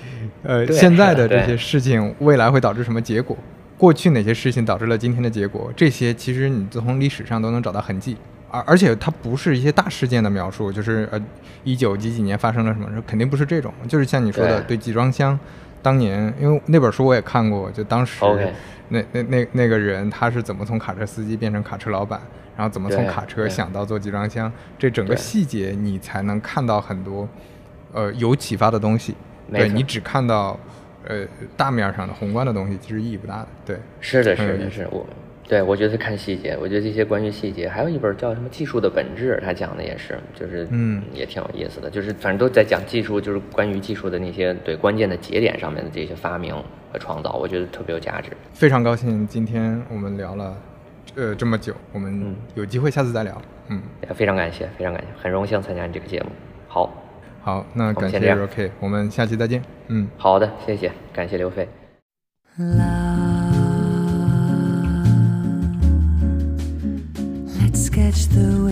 [0.45, 3.37] 呃现在的这些事情未来会导致什么结果？
[3.77, 5.73] 过去哪些事情导致了今天的结果？
[5.75, 8.17] 这些其实你从历史上都能找到痕迹，
[8.49, 11.21] 而而且它不是一些大事件的描述，就是呃
[11.65, 15.37] 一九几几年发生了什么，肯定不是这种，就是像你说的，对集装箱，
[15.83, 18.25] 当年因为那本书我也看过，就当时
[18.89, 22.21] 那那那那个人他是怎么从卡车司机变成卡车老板，
[22.57, 27.29] 然后怎么从卡车想到做集装箱，这整个细节你才能看到很多
[27.93, 29.15] 呃有启发的东西，
[29.53, 30.59] 对你只看到。
[31.05, 31.27] 呃，
[31.57, 35.05] 大面上的宏观的东西其实意义不大的，对，是的，是的，是我，
[35.49, 46.55] 对我觉得看细节，我觉得这些关于细节，还有一本叫什么《技术的本质》，他讲的也是，就是嗯，也挺有意思的，就是反正都在讲技术，就是关于技术的那些对关键的节点上面的这些发明
[46.93, 48.31] 和创造，我觉得特别有价值。
[48.53, 50.57] 非常高兴今天我们聊了
[51.17, 53.83] 呃这么久，我们有机会下次再聊，嗯，
[54.15, 56.31] 非常感谢，非常感谢，很荣幸参加你这个节目，
[56.69, 56.91] 好。
[57.45, 59.61] 好，那感谢 OK，我们下期再见。
[59.89, 61.67] 嗯，好的，谢谢，感谢刘飞。
[68.13, 68.72] catch the wind.